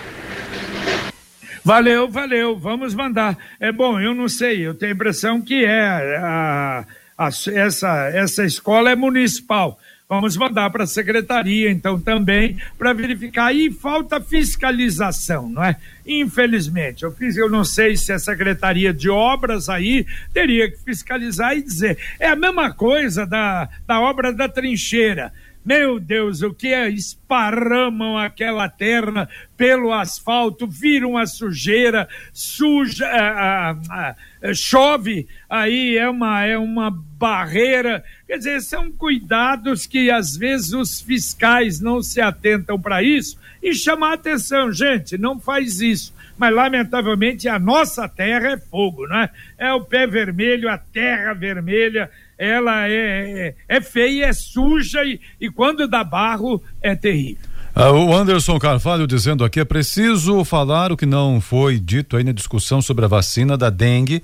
Valeu, 1.64 2.08
valeu, 2.08 2.58
vamos 2.58 2.94
mandar. 2.94 3.36
É 3.60 3.70
bom, 3.70 4.00
eu 4.00 4.14
não 4.14 4.28
sei, 4.28 4.66
eu 4.66 4.74
tenho 4.74 4.92
a 4.92 4.94
impressão 4.94 5.40
que 5.40 5.64
é 5.64 6.16
a, 6.16 6.84
a, 7.16 7.28
essa, 7.54 8.10
essa 8.12 8.44
escola 8.44 8.90
é 8.90 8.96
municipal. 8.96 9.78
Vamos 10.12 10.36
mandar 10.36 10.68
para 10.68 10.84
a 10.84 10.86
secretaria, 10.86 11.70
então, 11.70 11.98
também, 11.98 12.58
para 12.76 12.92
verificar. 12.92 13.50
E 13.50 13.72
falta 13.72 14.20
fiscalização, 14.20 15.48
não 15.48 15.64
é? 15.64 15.74
Infelizmente, 16.06 17.02
eu 17.02 17.10
fiz, 17.12 17.34
eu 17.34 17.48
não 17.48 17.64
sei 17.64 17.96
se 17.96 18.12
a 18.12 18.18
Secretaria 18.18 18.92
de 18.92 19.08
Obras 19.08 19.70
aí 19.70 20.04
teria 20.30 20.70
que 20.70 20.76
fiscalizar 20.76 21.56
e 21.56 21.62
dizer. 21.62 21.96
É 22.20 22.28
a 22.28 22.36
mesma 22.36 22.70
coisa 22.74 23.24
da, 23.24 23.70
da 23.86 24.02
obra 24.02 24.34
da 24.34 24.50
trincheira. 24.50 25.32
Meu 25.64 26.00
Deus, 26.00 26.42
o 26.42 26.52
que 26.52 26.68
é? 26.68 26.88
Esparramam 26.88 28.18
aquela 28.18 28.68
terra 28.68 29.28
pelo 29.56 29.92
asfalto, 29.92 30.66
viram 30.66 31.16
a 31.16 31.24
sujeira, 31.24 32.08
suja, 32.32 33.06
ah, 33.06 33.78
ah, 33.88 34.16
ah, 34.42 34.54
chove, 34.54 35.28
aí 35.48 35.96
é 35.96 36.08
uma, 36.08 36.44
é 36.44 36.58
uma 36.58 36.90
barreira. 36.90 38.02
Quer 38.26 38.38
dizer, 38.38 38.60
são 38.60 38.90
cuidados 38.90 39.86
que 39.86 40.10
às 40.10 40.36
vezes 40.36 40.72
os 40.72 41.00
fiscais 41.00 41.80
não 41.80 42.02
se 42.02 42.20
atentam 42.20 42.80
para 42.80 43.00
isso 43.00 43.38
e 43.62 43.72
chamar 43.72 44.14
atenção, 44.14 44.72
gente, 44.72 45.16
não 45.16 45.38
faz 45.38 45.80
isso. 45.80 46.12
Mas 46.36 46.52
lamentavelmente 46.52 47.48
a 47.48 47.56
nossa 47.56 48.08
terra 48.08 48.54
é 48.54 48.56
fogo, 48.56 49.06
não 49.06 49.20
é? 49.20 49.30
É 49.56 49.72
o 49.72 49.84
pé 49.84 50.08
vermelho, 50.08 50.68
a 50.68 50.76
terra 50.76 51.34
vermelha 51.34 52.10
ela 52.42 52.88
é, 52.88 53.54
é, 53.68 53.76
é 53.76 53.80
feia, 53.80 54.26
é 54.26 54.32
suja 54.32 55.04
e, 55.04 55.20
e 55.40 55.48
quando 55.48 55.86
dá 55.86 56.02
barro 56.02 56.60
é 56.82 56.96
terrível. 56.96 57.52
Ah, 57.74 57.90
o 57.92 58.12
Anderson 58.14 58.58
Carvalho 58.58 59.06
dizendo 59.06 59.44
aqui 59.44 59.60
é 59.60 59.64
preciso 59.64 60.44
falar 60.44 60.90
o 60.92 60.96
que 60.96 61.06
não 61.06 61.40
foi 61.40 61.78
dito 61.78 62.16
aí 62.16 62.24
na 62.24 62.32
discussão 62.32 62.82
sobre 62.82 63.04
a 63.04 63.08
vacina 63.08 63.56
da 63.56 63.70
dengue 63.70 64.22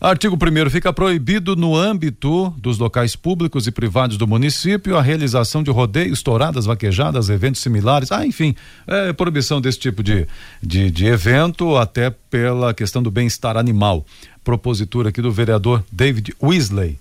Artigo 0.00 0.34
1 0.34 0.70
fica 0.70 0.94
proibido 0.94 1.54
no 1.54 1.76
âmbito 1.76 2.48
dos 2.56 2.78
locais 2.78 3.14
públicos 3.14 3.66
e 3.66 3.70
privados 3.70 4.16
do 4.16 4.26
município 4.26 4.96
a 4.96 5.02
realização 5.02 5.62
de 5.62 5.70
rodeios, 5.70 6.22
touradas, 6.22 6.64
vaquejadas, 6.64 7.28
eventos 7.28 7.60
similares. 7.60 8.10
Ah, 8.10 8.24
enfim, 8.24 8.56
é, 8.86 9.12
proibição 9.12 9.60
desse 9.60 9.78
tipo 9.78 10.02
de, 10.02 10.26
de, 10.62 10.90
de 10.90 11.04
evento, 11.04 11.76
até 11.76 12.08
pela 12.08 12.72
questão 12.72 13.02
do 13.02 13.10
bem-estar 13.10 13.58
animal. 13.58 14.06
Propositura 14.42 15.10
aqui 15.10 15.20
do 15.20 15.30
vereador 15.30 15.84
David 15.92 16.34
Weasley. 16.42 16.98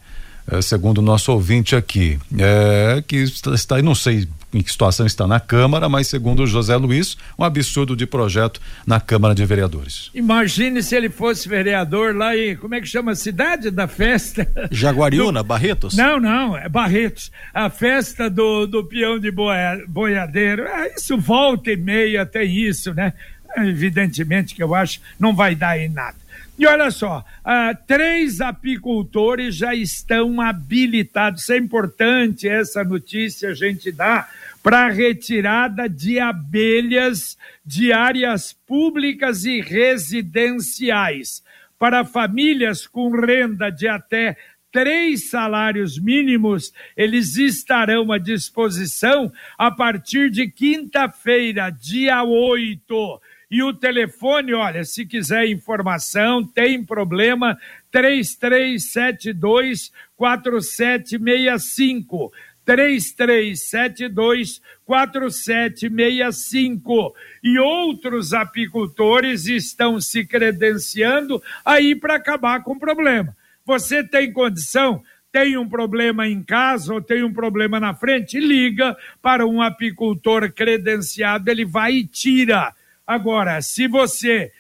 É, 0.51 0.61
segundo 0.61 0.97
o 0.97 1.01
nosso 1.01 1.31
ouvinte 1.31 1.77
aqui, 1.77 2.19
é, 2.37 3.01
que 3.07 3.15
está, 3.15 3.81
não 3.81 3.95
sei 3.95 4.27
em 4.53 4.61
que 4.61 4.71
situação 4.71 5.05
está 5.05 5.27
na 5.27 5.39
Câmara, 5.39 5.87
mas 5.87 6.07
segundo 6.07 6.43
o 6.43 6.47
José 6.47 6.75
Luiz, 6.75 7.17
um 7.37 7.43
absurdo 7.43 7.95
de 7.95 8.05
projeto 8.05 8.59
na 8.85 8.99
Câmara 8.99 9.35
de 9.35 9.45
Vereadores. 9.45 10.09
Imagine 10.13 10.81
se 10.81 10.95
ele 10.95 11.09
fosse 11.09 11.47
vereador 11.47 12.15
lá 12.15 12.35
em, 12.35 12.55
como 12.55 12.75
é 12.75 12.81
que 12.81 12.87
chama 12.87 13.11
a 13.11 13.15
cidade 13.15 13.69
da 13.69 13.87
festa? 13.87 14.47
Jaguariúna, 14.71 15.41
do... 15.43 15.47
Barretos? 15.47 15.95
Não, 15.95 16.19
não, 16.19 16.57
é 16.57 16.67
Barretos. 16.67 17.31
A 17.53 17.69
festa 17.69 18.29
do, 18.29 18.65
do 18.65 18.83
peão 18.83 19.19
de 19.19 19.31
boia, 19.31 19.83
boiadeiro, 19.87 20.63
é, 20.63 20.95
isso 20.95 21.17
volta 21.17 21.71
e 21.71 21.77
meia 21.77 22.25
tem 22.25 22.55
isso, 22.55 22.93
né? 22.93 23.13
Evidentemente 23.57 24.53
que 24.53 24.61
eu 24.61 24.75
acho 24.75 25.01
não 25.19 25.35
vai 25.35 25.55
dar 25.55 25.79
em 25.79 25.89
nada. 25.89 26.15
E 26.59 26.67
olha 26.67 26.91
só, 26.91 27.23
uh, 27.45 27.77
três 27.87 28.41
apicultores 28.41 29.55
já 29.55 29.73
estão 29.73 30.41
habilitados. 30.41 31.43
Isso 31.43 31.53
é 31.53 31.57
importante 31.57 32.49
essa 32.49 32.83
notícia 32.83 33.51
a 33.51 33.53
gente 33.53 33.93
dá, 33.93 34.27
para 34.61 34.89
retirada 34.89 35.87
de 35.87 36.19
abelhas 36.19 37.37
de 37.65 37.93
áreas 37.93 38.53
públicas 38.67 39.45
e 39.45 39.61
residenciais. 39.61 41.41
Para 41.77 42.03
famílias 42.03 42.85
com 42.85 43.09
renda 43.09 43.69
de 43.69 43.87
até 43.87 44.35
três 44.71 45.29
salários 45.29 45.99
mínimos, 45.99 46.73
eles 46.95 47.35
estarão 47.37 48.11
à 48.11 48.17
disposição 48.17 49.31
a 49.57 49.71
partir 49.71 50.29
de 50.29 50.49
quinta-feira, 50.49 51.69
dia 51.69 52.23
8. 52.23 53.21
E 53.51 53.63
o 53.63 53.73
telefone, 53.73 54.53
olha, 54.53 54.83
se 54.83 55.07
quiser 55.07 55.47
informação, 55.47 56.45
tem 56.45 56.83
problema, 56.83 57.57
3372 57.91 59.91
4765. 60.15 62.31
3372 62.69 64.61
4765. 64.85 67.15
E 67.43 67.57
outros 67.57 68.31
apicultores 68.31 69.47
estão 69.47 69.99
se 69.99 70.23
credenciando 70.23 71.41
aí 71.65 71.95
para 71.95 72.13
acabar 72.15 72.61
com 72.61 72.73
o 72.73 72.79
problema. 72.79 73.35
Você 73.65 74.03
tem 74.03 74.31
condição? 74.31 75.01
Tem 75.31 75.57
um 75.57 75.67
problema 75.67 76.27
em 76.27 76.43
casa 76.43 76.93
ou 76.93 77.01
tem 77.01 77.23
um 77.23 77.33
problema 77.33 77.79
na 77.79 77.95
frente? 77.95 78.39
Liga 78.39 78.95
para 79.19 79.47
um 79.47 79.63
apicultor 79.63 80.51
credenciado, 80.51 81.49
ele 81.49 81.65
vai 81.65 81.93
e 81.93 82.05
tira. 82.05 82.71
Agora, 83.05 83.59
se 83.63 83.87
você 83.87 84.51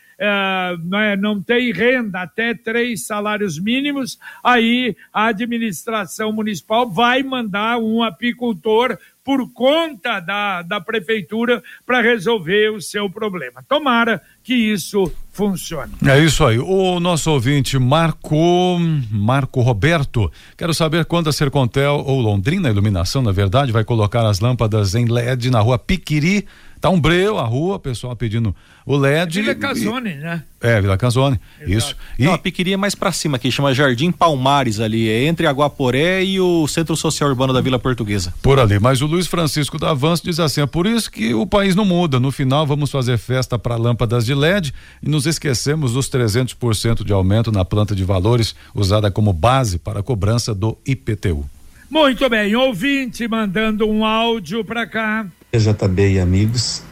não, 0.83 0.99
é, 0.99 1.15
não 1.15 1.41
tem 1.41 1.71
renda 1.71 2.21
até 2.21 2.53
três 2.53 3.05
salários 3.05 3.59
mínimos, 3.59 4.19
aí 4.43 4.95
a 5.13 5.27
administração 5.27 6.31
municipal 6.31 6.89
vai 6.89 7.23
mandar 7.23 7.77
um 7.77 8.03
apicultor 8.03 8.97
por 9.23 9.47
conta 9.53 10.19
da, 10.19 10.63
da 10.63 10.81
prefeitura 10.81 11.61
para 11.85 12.01
resolver 12.01 12.71
o 12.71 12.81
seu 12.81 13.09
problema. 13.09 13.63
Tomara 13.67 14.21
que 14.43 14.55
isso 14.55 15.11
funcione. 15.31 15.93
É 16.03 16.19
isso 16.19 16.43
aí. 16.43 16.57
O 16.57 16.99
nosso 16.99 17.29
ouvinte 17.29 17.77
Marco 17.77 18.79
Marco 19.11 19.61
Roberto, 19.61 20.31
quero 20.57 20.73
saber 20.73 21.05
quando 21.05 21.29
a 21.29 21.31
Sercontel 21.31 22.03
ou 22.05 22.19
Londrina 22.19 22.69
Iluminação, 22.69 23.21
na 23.21 23.31
verdade, 23.31 23.71
vai 23.71 23.83
colocar 23.83 24.25
as 24.25 24.39
lâmpadas 24.39 24.95
em 24.95 25.05
LED 25.05 25.51
na 25.51 25.59
rua 25.59 25.77
Piquiri 25.77 26.47
Tá 26.81 26.89
um 26.89 26.99
breu 26.99 27.37
a 27.37 27.43
rua, 27.43 27.75
o 27.75 27.79
pessoal 27.79 28.15
pedindo 28.15 28.55
o 28.85 28.95
LED. 28.95 29.39
É 29.39 29.41
Vila 29.41 29.55
Casone, 29.55 30.15
né? 30.15 30.43
É, 30.61 30.79
Vila 30.79 30.97
Casone, 30.97 31.39
isso. 31.67 31.95
E... 32.17 32.23
Não, 32.23 32.33
a 32.33 32.37
Piqueria 32.37 32.75
é 32.75 32.77
mais 32.77 32.95
para 32.95 33.11
cima 33.11 33.35
aqui, 33.35 33.51
chama 33.51 33.73
Jardim 33.73 34.11
Palmares 34.11 34.79
ali, 34.79 35.09
é 35.09 35.25
entre 35.25 35.45
Aguaporé 35.45 36.23
e 36.23 36.39
o 36.39 36.67
Centro 36.67 36.95
Social 36.95 37.29
Urbano 37.29 37.51
da 37.51 37.59
Vila 37.59 37.77
Portuguesa. 37.77 38.33
Por 38.41 38.59
ali, 38.59 38.79
mas 38.79 39.01
o 39.01 39.07
Luiz 39.07 39.27
Francisco 39.27 39.77
da 39.77 39.91
Avanço 39.91 40.23
diz 40.23 40.39
assim, 40.39 40.61
é 40.61 40.65
por 40.65 40.87
isso 40.87 41.11
que 41.11 41.33
o 41.33 41.45
país 41.45 41.75
não 41.75 41.85
muda, 41.85 42.19
no 42.19 42.31
final 42.31 42.65
vamos 42.65 42.89
fazer 42.89 43.17
festa 43.17 43.59
para 43.59 43.75
lâmpadas 43.75 44.25
de 44.25 44.33
LED 44.33 44.73
e 45.03 45.09
nos 45.09 45.25
esquecemos 45.25 45.93
dos 45.93 46.09
300% 46.09 47.03
de 47.03 47.11
aumento 47.11 47.51
na 47.51 47.65
planta 47.65 47.93
de 47.93 48.05
valores 48.05 48.55
usada 48.73 49.11
como 49.11 49.33
base 49.33 49.77
para 49.77 49.99
a 49.99 50.03
cobrança 50.03 50.55
do 50.55 50.77
IPTU. 50.85 51.45
Muito 51.89 52.29
bem, 52.29 52.55
ouvinte 52.55 53.27
mandando 53.27 53.89
um 53.89 54.05
áudio 54.05 54.63
para 54.63 54.85
cá. 54.85 55.25
JB 55.57 56.13
e 56.13 56.19
amigos 56.19 56.83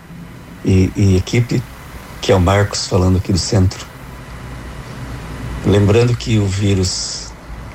e, 0.65 0.91
e 0.95 1.15
equipe, 1.15 1.61
que 2.19 2.31
é 2.31 2.35
o 2.35 2.39
Marcos 2.39 2.87
falando 2.87 3.17
aqui 3.17 3.31
do 3.31 3.37
centro. 3.37 3.85
Lembrando 5.63 6.15
que 6.15 6.39
o 6.39 6.47
vírus, 6.47 7.31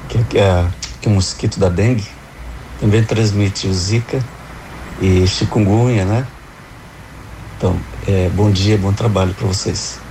que, 0.09 0.19
é, 0.19 0.67
que 1.01 1.09
é 1.09 1.11
o 1.11 1.11
mosquito 1.11 1.61
da 1.61 1.69
dengue, 1.69 2.09
também 2.81 3.05
transmite 3.05 3.69
o 3.69 3.73
Zika 3.73 4.21
e 5.01 5.25
chikungunya, 5.29 6.05
né? 6.05 6.27
Então, 7.57 7.79
é, 8.09 8.29
bom 8.31 8.51
dia, 8.51 8.77
bom 8.77 8.93
trabalho 8.93 9.33
para 9.35 9.47
vocês. 9.47 10.02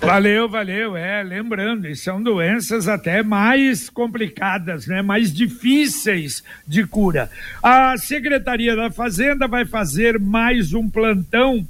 Valeu, 0.00 0.48
valeu. 0.48 0.96
É, 0.96 1.22
lembrando, 1.22 1.94
são 1.96 2.22
doenças 2.22 2.86
até 2.86 3.22
mais 3.22 3.90
complicadas, 3.90 4.86
né? 4.86 5.02
Mais 5.02 5.32
difíceis 5.34 6.42
de 6.66 6.86
cura. 6.86 7.30
A 7.62 7.96
Secretaria 7.98 8.76
da 8.76 8.90
Fazenda 8.90 9.48
vai 9.48 9.64
fazer 9.64 10.18
mais 10.18 10.72
um 10.72 10.88
plantão 10.88 11.66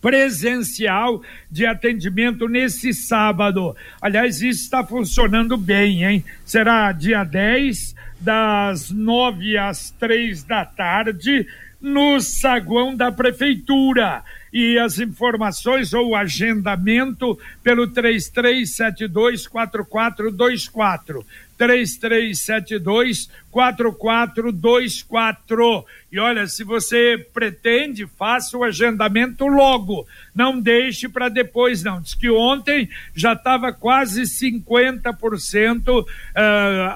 presencial 0.00 1.22
de 1.50 1.66
atendimento 1.66 2.48
nesse 2.48 2.94
sábado. 2.94 3.76
Aliás, 4.00 4.40
isso 4.40 4.62
está 4.62 4.84
funcionando 4.84 5.56
bem, 5.56 6.04
hein? 6.04 6.24
Será 6.44 6.90
dia 6.92 7.22
10, 7.22 7.94
das 8.20 8.90
nove 8.90 9.58
às 9.58 9.90
três 9.90 10.42
da 10.42 10.64
tarde, 10.64 11.46
no 11.80 12.20
saguão 12.20 12.96
da 12.96 13.12
Prefeitura 13.12 14.24
e 14.52 14.76
as 14.78 14.98
informações 14.98 15.92
ou 15.92 16.16
agendamento 16.16 17.38
pelo 17.62 17.86
3372 17.86 19.46
4424. 19.46 21.24
3372 21.58 23.28
4424. 23.50 25.84
E 26.12 26.18
olha, 26.18 26.46
se 26.46 26.62
você 26.64 27.26
pretende, 27.32 28.06
faça 28.06 28.56
o 28.56 28.64
agendamento 28.64 29.46
logo. 29.46 30.06
Não 30.34 30.58
deixe 30.60 31.08
para 31.08 31.28
depois, 31.28 31.82
não. 31.82 32.00
Diz 32.00 32.14
que 32.14 32.30
ontem 32.30 32.88
já 33.14 33.34
estava 33.34 33.72
quase 33.72 34.22
50% 34.22 36.02
uh, 36.02 36.06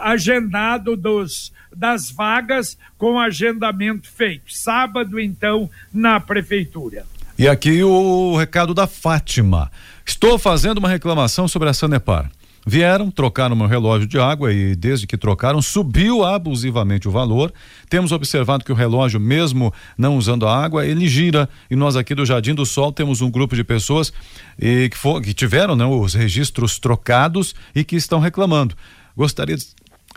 agendado 0.02 0.96
dos 0.96 1.52
das 1.74 2.10
vagas 2.10 2.76
com 2.98 3.18
agendamento 3.18 4.08
feito. 4.08 4.52
Sábado, 4.52 5.18
então, 5.18 5.70
na 5.92 6.20
prefeitura. 6.20 7.06
E 7.38 7.48
aqui 7.48 7.82
o 7.82 8.36
recado 8.36 8.74
da 8.74 8.86
Fátima. 8.86 9.70
Estou 10.04 10.38
fazendo 10.38 10.78
uma 10.78 10.88
reclamação 10.88 11.48
sobre 11.48 11.68
a 11.68 11.72
Sanepar. 11.72 12.30
Vieram, 12.66 13.10
trocaram 13.10 13.56
meu 13.56 13.66
relógio 13.66 14.06
de 14.06 14.18
água 14.18 14.52
e 14.52 14.76
desde 14.76 15.06
que 15.06 15.16
trocaram 15.16 15.62
subiu 15.62 16.22
abusivamente 16.24 17.08
o 17.08 17.10
valor. 17.10 17.52
Temos 17.88 18.12
observado 18.12 18.64
que 18.64 18.70
o 18.70 18.74
relógio, 18.74 19.18
mesmo 19.18 19.72
não 19.96 20.16
usando 20.16 20.46
a 20.46 20.62
água, 20.62 20.84
ele 20.84 21.08
gira. 21.08 21.48
E 21.70 21.76
nós 21.76 21.96
aqui 21.96 22.14
do 22.14 22.26
Jardim 22.26 22.54
do 22.54 22.66
Sol 22.66 22.92
temos 22.92 23.22
um 23.22 23.30
grupo 23.30 23.56
de 23.56 23.64
pessoas 23.64 24.12
e 24.58 24.90
que, 24.90 24.98
for, 24.98 25.22
que 25.22 25.32
tiveram 25.32 25.74
né, 25.74 25.86
os 25.86 26.12
registros 26.12 26.78
trocados 26.78 27.54
e 27.74 27.82
que 27.82 27.96
estão 27.96 28.20
reclamando. 28.20 28.76
Gostaria 29.16 29.56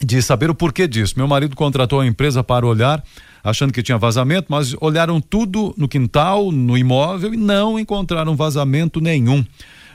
de 0.03 0.21
saber 0.21 0.49
o 0.49 0.55
porquê 0.55 0.87
disso. 0.87 1.13
Meu 1.17 1.27
marido 1.27 1.55
contratou 1.55 1.99
a 1.99 2.05
empresa 2.05 2.43
para 2.43 2.65
olhar 2.65 3.03
achando 3.43 3.73
que 3.73 3.83
tinha 3.83 3.97
vazamento, 3.97 4.47
mas 4.49 4.73
olharam 4.79 5.19
tudo 5.19 5.73
no 5.77 5.87
quintal, 5.87 6.51
no 6.51 6.77
imóvel 6.77 7.33
e 7.33 7.37
não 7.37 7.77
encontraram 7.77 8.35
vazamento 8.35 9.01
nenhum. 9.01 9.45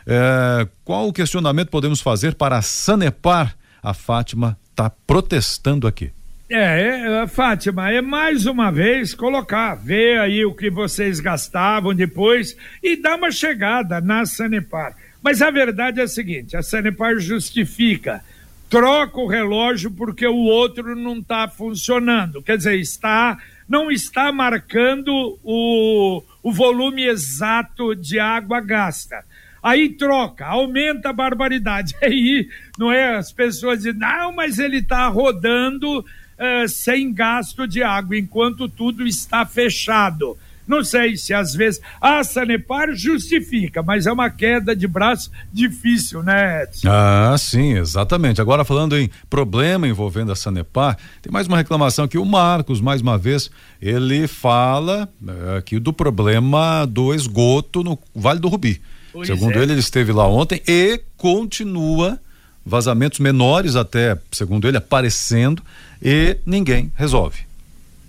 É, 0.07 0.69
qual 0.85 1.09
o 1.09 1.13
questionamento 1.13 1.71
podemos 1.71 2.01
fazer 2.01 2.35
para 2.35 2.61
sanepar? 2.61 3.57
A 3.83 3.95
Fátima 3.95 4.59
está 4.71 4.91
protestando 4.91 5.87
aqui. 5.87 6.11
É, 6.51 7.23
é, 7.23 7.27
Fátima, 7.27 7.91
é 7.91 8.01
mais 8.01 8.47
uma 8.47 8.71
vez 8.71 9.15
colocar, 9.15 9.75
ver 9.75 10.19
aí 10.19 10.45
o 10.45 10.55
que 10.55 10.71
vocês 10.71 11.21
gastavam 11.21 11.95
depois 11.95 12.57
e 12.83 12.97
dar 12.97 13.17
uma 13.17 13.31
chegada 13.31 14.01
na 14.01 14.25
Sanepar. 14.25 14.97
Mas 15.23 15.43
a 15.43 15.51
verdade 15.51 16.01
é 16.01 16.05
a 16.05 16.09
seguinte: 16.09 16.57
a 16.57 16.63
Sanepar 16.63 17.19
justifica 17.19 18.25
troca 18.69 19.19
o 19.19 19.27
relógio 19.27 19.91
porque 19.91 20.27
o 20.27 20.37
outro 20.37 20.95
não 20.95 21.19
está 21.19 21.49
funcionando. 21.49 22.43
Quer 22.43 22.57
dizer, 22.57 22.79
está 22.79 23.39
não 23.69 23.91
está 23.91 24.33
marcando 24.33 25.39
o, 25.45 26.23
o 26.43 26.53
volume 26.53 27.07
exato 27.07 27.95
de 27.95 28.19
água 28.19 28.61
gasta. 28.61 29.23
Aí 29.63 29.91
troca, 29.91 30.47
aumenta 30.47 31.11
a 31.11 31.13
barbaridade. 31.13 31.95
Aí, 32.01 32.49
não 32.79 32.91
é? 32.91 33.17
As 33.17 33.31
pessoas 33.31 33.79
dizem, 33.79 33.93
não, 33.93 34.33
mas 34.33 34.59
ele 34.59 34.79
está 34.79 35.07
rodando 35.09 36.01
uh, 36.01 36.69
sem 36.69 37.13
gasto 37.13 37.67
de 37.69 37.83
água, 37.83 38.17
enquanto 38.17 38.69
tudo 38.69 39.07
está 39.07 39.45
fechado. 39.45 40.39
Não 40.69 40.85
sei 40.85 41.17
se 41.17 41.33
às 41.33 41.55
vezes 41.55 41.81
a 42.01 42.23
Sanepar 42.23 42.95
justifica, 42.95 43.83
mas 43.83 44.07
é 44.07 44.13
uma 44.13 44.29
queda 44.29 44.77
de 44.77 44.87
braço 44.87 45.31
difícil, 45.53 46.23
né, 46.23 46.65
Edson? 46.65 46.89
Ah, 46.91 47.35
sim, 47.39 47.79
exatamente. 47.79 48.41
Agora 48.41 48.65
falando 48.65 48.97
em 48.97 49.11
problema 49.31 49.89
envolvendo 49.89 50.31
a 50.31 50.37
Sanepar, 50.37 50.99
tem 51.23 51.33
mais 51.33 51.47
uma 51.47 51.57
reclamação 51.57 52.05
aqui. 52.05 52.19
O 52.19 52.25
Marcos, 52.25 52.81
mais 52.81 53.01
uma 53.01 53.17
vez, 53.17 53.51
ele 53.81 54.29
fala 54.29 55.09
é, 55.27 55.57
aqui 55.57 55.79
do 55.79 55.93
problema 55.93 56.85
do 56.85 57.15
esgoto 57.15 57.83
no 57.83 57.99
Vale 58.15 58.39
do 58.39 58.49
Rubi. 58.49 58.81
Pois 59.13 59.27
segundo 59.27 59.59
é. 59.59 59.63
ele, 59.63 59.73
ele 59.73 59.81
esteve 59.81 60.13
lá 60.13 60.29
ontem 60.29 60.61
e 60.69 61.01
continua 61.17 62.21
vazamentos 62.65 63.19
menores 63.19 63.75
até, 63.75 64.19
segundo 64.31 64.69
ele, 64.69 64.77
aparecendo 64.77 65.63
e 66.03 66.37
ninguém 66.45 66.93
resolve. 66.95 67.48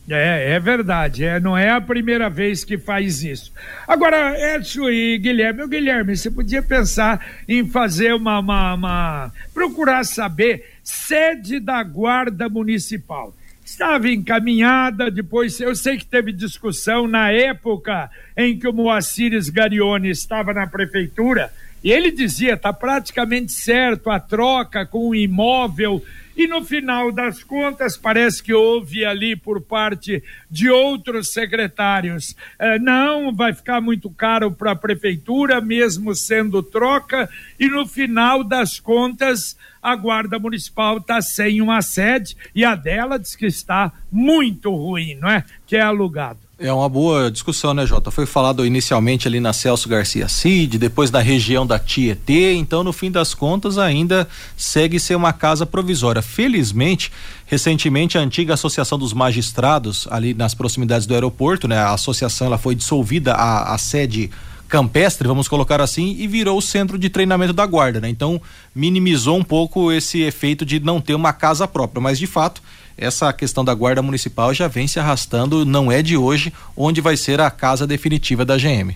É, 0.10 0.54
é 0.54 0.60
verdade. 0.60 1.24
É, 1.24 1.40
não 1.40 1.58
é 1.58 1.70
a 1.70 1.82
primeira 1.82 2.30
vez 2.30 2.64
que 2.64 2.78
faz 2.78 3.24
isso. 3.24 3.54
Agora, 3.88 4.56
Edson 4.56 4.90
e 4.90 5.18
Guilherme, 5.18 5.64
o 5.64 5.68
Guilherme, 5.68 6.18
você 6.18 6.32
podia 6.32 6.62
pensar 6.62 7.24
em 7.48 7.68
fazer 7.68 8.14
uma, 8.14 8.40
uma, 8.40 8.74
uma. 8.74 9.34
procurar 9.54 10.04
saber 10.04 10.66
sede 10.84 11.60
da 11.60 11.84
Guarda 11.84 12.50
Municipal. 12.50 13.34
estava 13.64 14.10
encaminhada, 14.10 15.12
depois 15.12 15.60
eu 15.60 15.76
sei 15.76 15.98
que 15.98 16.06
teve 16.06 16.32
discussão 16.32 17.08
na 17.08 17.32
época 17.32 18.10
em 18.36 18.58
que 18.58 18.68
o 18.68 18.74
Moacir 18.74 19.32
Garione 19.52 20.10
estava 20.10 20.54
na 20.54 20.66
prefeitura, 20.66 21.52
e 21.84 21.92
ele 21.92 22.12
dizia, 22.12 22.54
está 22.54 22.74
praticamente 22.74 23.52
certo 23.52 24.10
a 24.10 24.20
troca 24.20 24.86
com 24.86 25.10
o 25.10 25.16
imóvel 25.16 26.04
e 26.40 26.48
no 26.48 26.64
final 26.64 27.12
das 27.12 27.44
contas, 27.44 27.98
parece 27.98 28.42
que 28.42 28.54
houve 28.54 29.04
ali 29.04 29.36
por 29.36 29.60
parte 29.60 30.24
de 30.50 30.70
outros 30.70 31.34
secretários. 31.34 32.34
Eh, 32.58 32.80
não, 32.80 33.36
vai 33.36 33.54
ficar 33.54 33.82
muito 33.82 34.10
caro 34.10 34.50
para 34.50 34.72
a 34.72 34.76
prefeitura, 34.76 35.60
mesmo 35.60 36.16
sendo 36.16 36.64
troca, 36.64 37.30
e 37.60 37.68
no 37.68 37.86
final 37.86 38.42
das 38.42 38.80
contas, 38.80 39.58
a 39.84 39.94
Guarda 39.98 40.40
Municipal 40.40 41.00
está 41.00 41.22
sem 41.22 41.60
uma 41.60 41.82
sede 41.82 42.38
e 42.56 42.64
a 42.64 42.74
dela 42.74 43.20
diz 43.20 43.36
que 43.36 43.48
está 43.48 43.92
muito 44.10 44.74
ruim, 44.74 45.16
não 45.16 45.30
é? 45.30 45.44
Que 45.68 45.76
é 45.76 45.82
alugado. 45.82 46.49
É 46.62 46.74
uma 46.74 46.90
boa 46.90 47.32
discussão, 47.32 47.74
né, 47.74 47.86
Jota? 47.86 48.12
Foi 48.12 48.26
falado 48.26 48.66
inicialmente 48.66 49.26
ali 49.26 49.40
na 49.40 49.54
Celso 49.54 49.88
Garcia 49.88 50.28
Cid, 50.28 50.78
depois 50.78 51.10
na 51.10 51.22
região 51.22 51.66
da 51.66 51.80
Tietê, 51.80 52.54
então 52.54 52.84
no 52.84 52.92
fim 52.92 53.10
das 53.10 53.34
contas 53.34 53.78
ainda 53.78 54.28
segue 54.58 55.00
ser 55.00 55.16
uma 55.16 55.32
casa 55.32 55.66
provisória. 55.66 56.22
Felizmente, 56.22 57.14
recentemente 57.46 58.18
a 58.18 58.22
antiga 58.22 58.56
Associação 58.56 59.00
dos 59.00 59.14
Magistrados, 59.14 60.06
ali 60.12 60.34
nas 60.34 60.54
proximidades 60.54 61.08
do 61.08 61.14
aeroporto, 61.14 61.66
né? 61.66 61.78
A 61.78 61.94
associação 61.94 62.48
ela 62.48 62.58
foi 62.58 62.76
dissolvida, 62.76 63.36
a, 63.36 63.74
a 63.74 63.78
sede 63.78 64.30
campestre, 64.68 65.30
vamos 65.30 65.48
colocar 65.48 65.80
assim, 65.80 66.18
e 66.20 66.28
virou 66.28 66.58
o 66.58 66.62
centro 66.62 67.00
de 67.00 67.10
treinamento 67.10 67.54
da 67.54 67.66
guarda, 67.66 68.02
né? 68.02 68.10
Então 68.10 68.40
minimizou 68.76 69.38
um 69.38 69.46
pouco 69.46 69.94
esse 69.94 70.24
efeito 70.24 70.66
de 70.66 70.82
não 70.82 71.00
ter 71.00 71.16
uma 71.16 71.32
casa 71.32 71.66
própria, 71.66 72.02
mas 72.02 72.20
de 72.20 72.28
fato 72.28 72.62
essa 73.00 73.32
questão 73.32 73.64
da 73.64 73.74
guarda 73.74 74.02
municipal 74.02 74.54
já 74.54 74.68
vem 74.68 74.88
se 74.88 75.00
arrastando, 75.00 75.66
não 75.66 75.92
é 75.92 76.02
de 76.02 76.18
hoje, 76.18 76.54
onde 76.76 77.00
vai 77.00 77.16
ser 77.16 77.40
a 77.40 77.50
casa 77.50 77.88
definitiva 77.88 78.44
da 78.44 78.58
GM. 78.58 78.96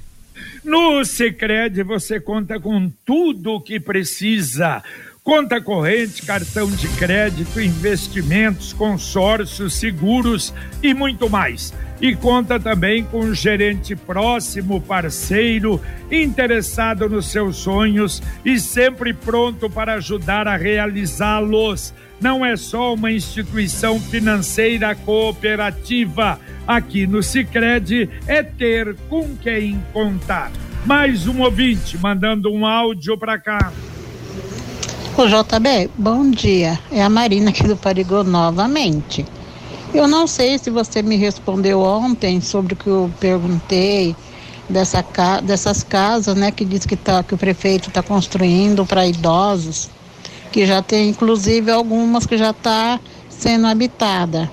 No 0.64 1.04
Sicredi 1.04 1.84
você 1.84 2.20
conta 2.20 2.60
com 2.60 2.92
tudo 3.06 3.54
o 3.54 3.62
que 3.62 3.80
precisa. 3.80 4.84
Conta 5.24 5.62
corrente, 5.62 6.26
cartão 6.26 6.70
de 6.70 6.86
crédito, 6.90 7.62
investimentos, 7.62 8.74
consórcios, 8.74 9.74
seguros 9.74 10.54
e 10.82 10.94
muito 10.94 11.30
mais. 11.30 11.74
E 12.02 12.14
conta 12.14 12.60
também 12.60 13.06
com 13.06 13.22
um 13.22 13.34
gerente 13.34 13.96
próximo, 13.96 14.82
parceiro, 14.82 15.80
interessado 16.12 17.08
nos 17.08 17.28
seus 17.28 17.56
sonhos 17.56 18.22
e 18.44 18.60
sempre 18.60 19.14
pronto 19.14 19.70
para 19.70 19.94
ajudar 19.94 20.46
a 20.46 20.58
realizá-los 20.58 21.94
não 22.24 22.46
é 22.46 22.56
só 22.56 22.94
uma 22.94 23.12
instituição 23.12 24.00
financeira 24.00 24.96
cooperativa. 24.96 26.40
Aqui 26.66 27.06
no 27.06 27.22
Sicredi 27.22 28.10
é 28.26 28.42
ter 28.42 28.96
com 29.10 29.36
quem 29.36 29.84
contar. 29.92 30.50
Mais 30.86 31.28
um 31.28 31.42
ouvinte 31.42 31.98
mandando 31.98 32.50
um 32.50 32.66
áudio 32.66 33.18
para 33.18 33.38
cá. 33.38 33.74
O 35.18 35.26
JB, 35.28 35.90
bom 35.98 36.32
dia. 36.32 36.80
É 36.90 37.04
a 37.04 37.10
Marina 37.10 37.50
aqui 37.50 37.68
do 37.68 37.76
Parigô 37.76 38.24
novamente. 38.24 39.26
Eu 39.94 40.08
não 40.08 40.26
sei 40.26 40.58
se 40.58 40.70
você 40.70 41.02
me 41.02 41.18
respondeu 41.18 41.82
ontem 41.82 42.40
sobre 42.40 42.74
o 42.74 42.78
que 42.78 42.88
eu 42.88 43.12
perguntei 43.20 44.16
dessa, 44.70 45.04
dessas 45.44 45.84
casas, 45.84 46.38
né, 46.38 46.52
que 46.52 46.64
diz 46.64 46.86
que, 46.86 46.96
tá, 46.96 47.22
que 47.22 47.36
o 47.36 47.38
prefeito 47.38 47.90
está 47.90 48.02
construindo 48.02 48.86
para 48.86 49.06
idosos 49.06 49.90
que 50.54 50.68
já 50.68 50.84
tem 50.84 51.10
inclusive 51.10 51.72
algumas 51.72 52.28
que 52.28 52.38
já 52.38 52.52
está 52.52 53.00
sendo 53.28 53.66
habitada. 53.66 54.50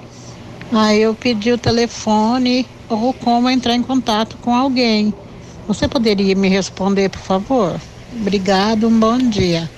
Aí 0.72 1.02
eu 1.02 1.14
pedi 1.14 1.52
o 1.52 1.58
telefone 1.58 2.66
ou 2.88 3.12
como 3.12 3.50
entrar 3.50 3.74
em 3.74 3.82
contato 3.82 4.38
com 4.40 4.54
alguém. 4.54 5.12
Você 5.68 5.86
poderia 5.86 6.34
me 6.34 6.48
responder, 6.48 7.10
por 7.10 7.20
favor? 7.20 7.78
Obrigado, 8.18 8.88
um 8.88 8.98
bom 8.98 9.18
dia. 9.18 9.70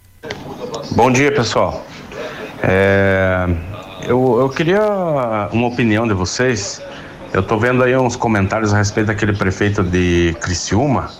Bom 0.96 1.12
dia, 1.12 1.31
pessoal. 1.31 1.87
É, 2.61 3.46
eu, 4.03 4.40
eu 4.40 4.48
queria 4.48 4.83
uma 5.53 5.68
opinião 5.68 6.09
de 6.09 6.14
vocês 6.14 6.83
eu 7.32 7.40
estou 7.40 7.58
vendo 7.58 7.82
aí 7.82 7.96
uns 7.96 8.16
comentários 8.16 8.72
a 8.72 8.78
respeito 8.78 9.08
daquele 9.08 9.32
prefeito 9.34 9.82
de 9.82 10.34
Criciúma, 10.40 11.10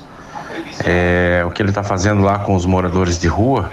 é, 0.85 1.43
o 1.47 1.51
que 1.51 1.61
ele 1.61 1.71
está 1.71 1.83
fazendo 1.83 2.23
lá 2.23 2.39
com 2.39 2.55
os 2.55 2.65
moradores 2.65 3.19
de 3.19 3.29
rua. 3.29 3.71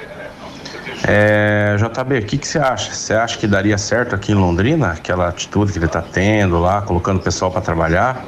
É, 1.08 1.76
JB, 1.78 2.19
o 2.19 2.26
que, 2.26 2.38
que 2.38 2.48
você 2.48 2.58
acha? 2.58 2.91
Você 2.91 3.13
acha 3.13 3.38
que 3.38 3.48
daria 3.48 3.78
certo 3.78 4.15
aqui 4.15 4.32
em 4.32 4.36
Londrina, 4.36 4.91
aquela 4.91 5.30
atitude 5.30 5.71
que 5.71 5.78
ele 5.78 5.86
está 5.86 6.02
tendo 6.02 6.60
lá, 6.60 6.82
colocando 6.82 7.17
o 7.17 7.21
pessoal 7.21 7.52
para 7.52 7.62
trabalhar? 7.62 8.26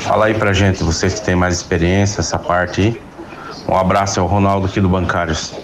Fala 0.00 0.26
aí 0.26 0.34
pra 0.34 0.52
gente, 0.52 0.82
vocês 0.82 1.14
que 1.14 1.24
têm 1.24 1.36
mais 1.36 1.54
experiência, 1.54 2.20
essa 2.20 2.38
parte 2.38 2.80
aí. 2.80 3.07
Um 3.68 3.76
abraço, 3.76 4.18
é 4.18 4.22
o 4.22 4.26
Ronaldo 4.26 4.66
aqui 4.66 4.80
do 4.80 4.88
Bancários. 4.88 5.54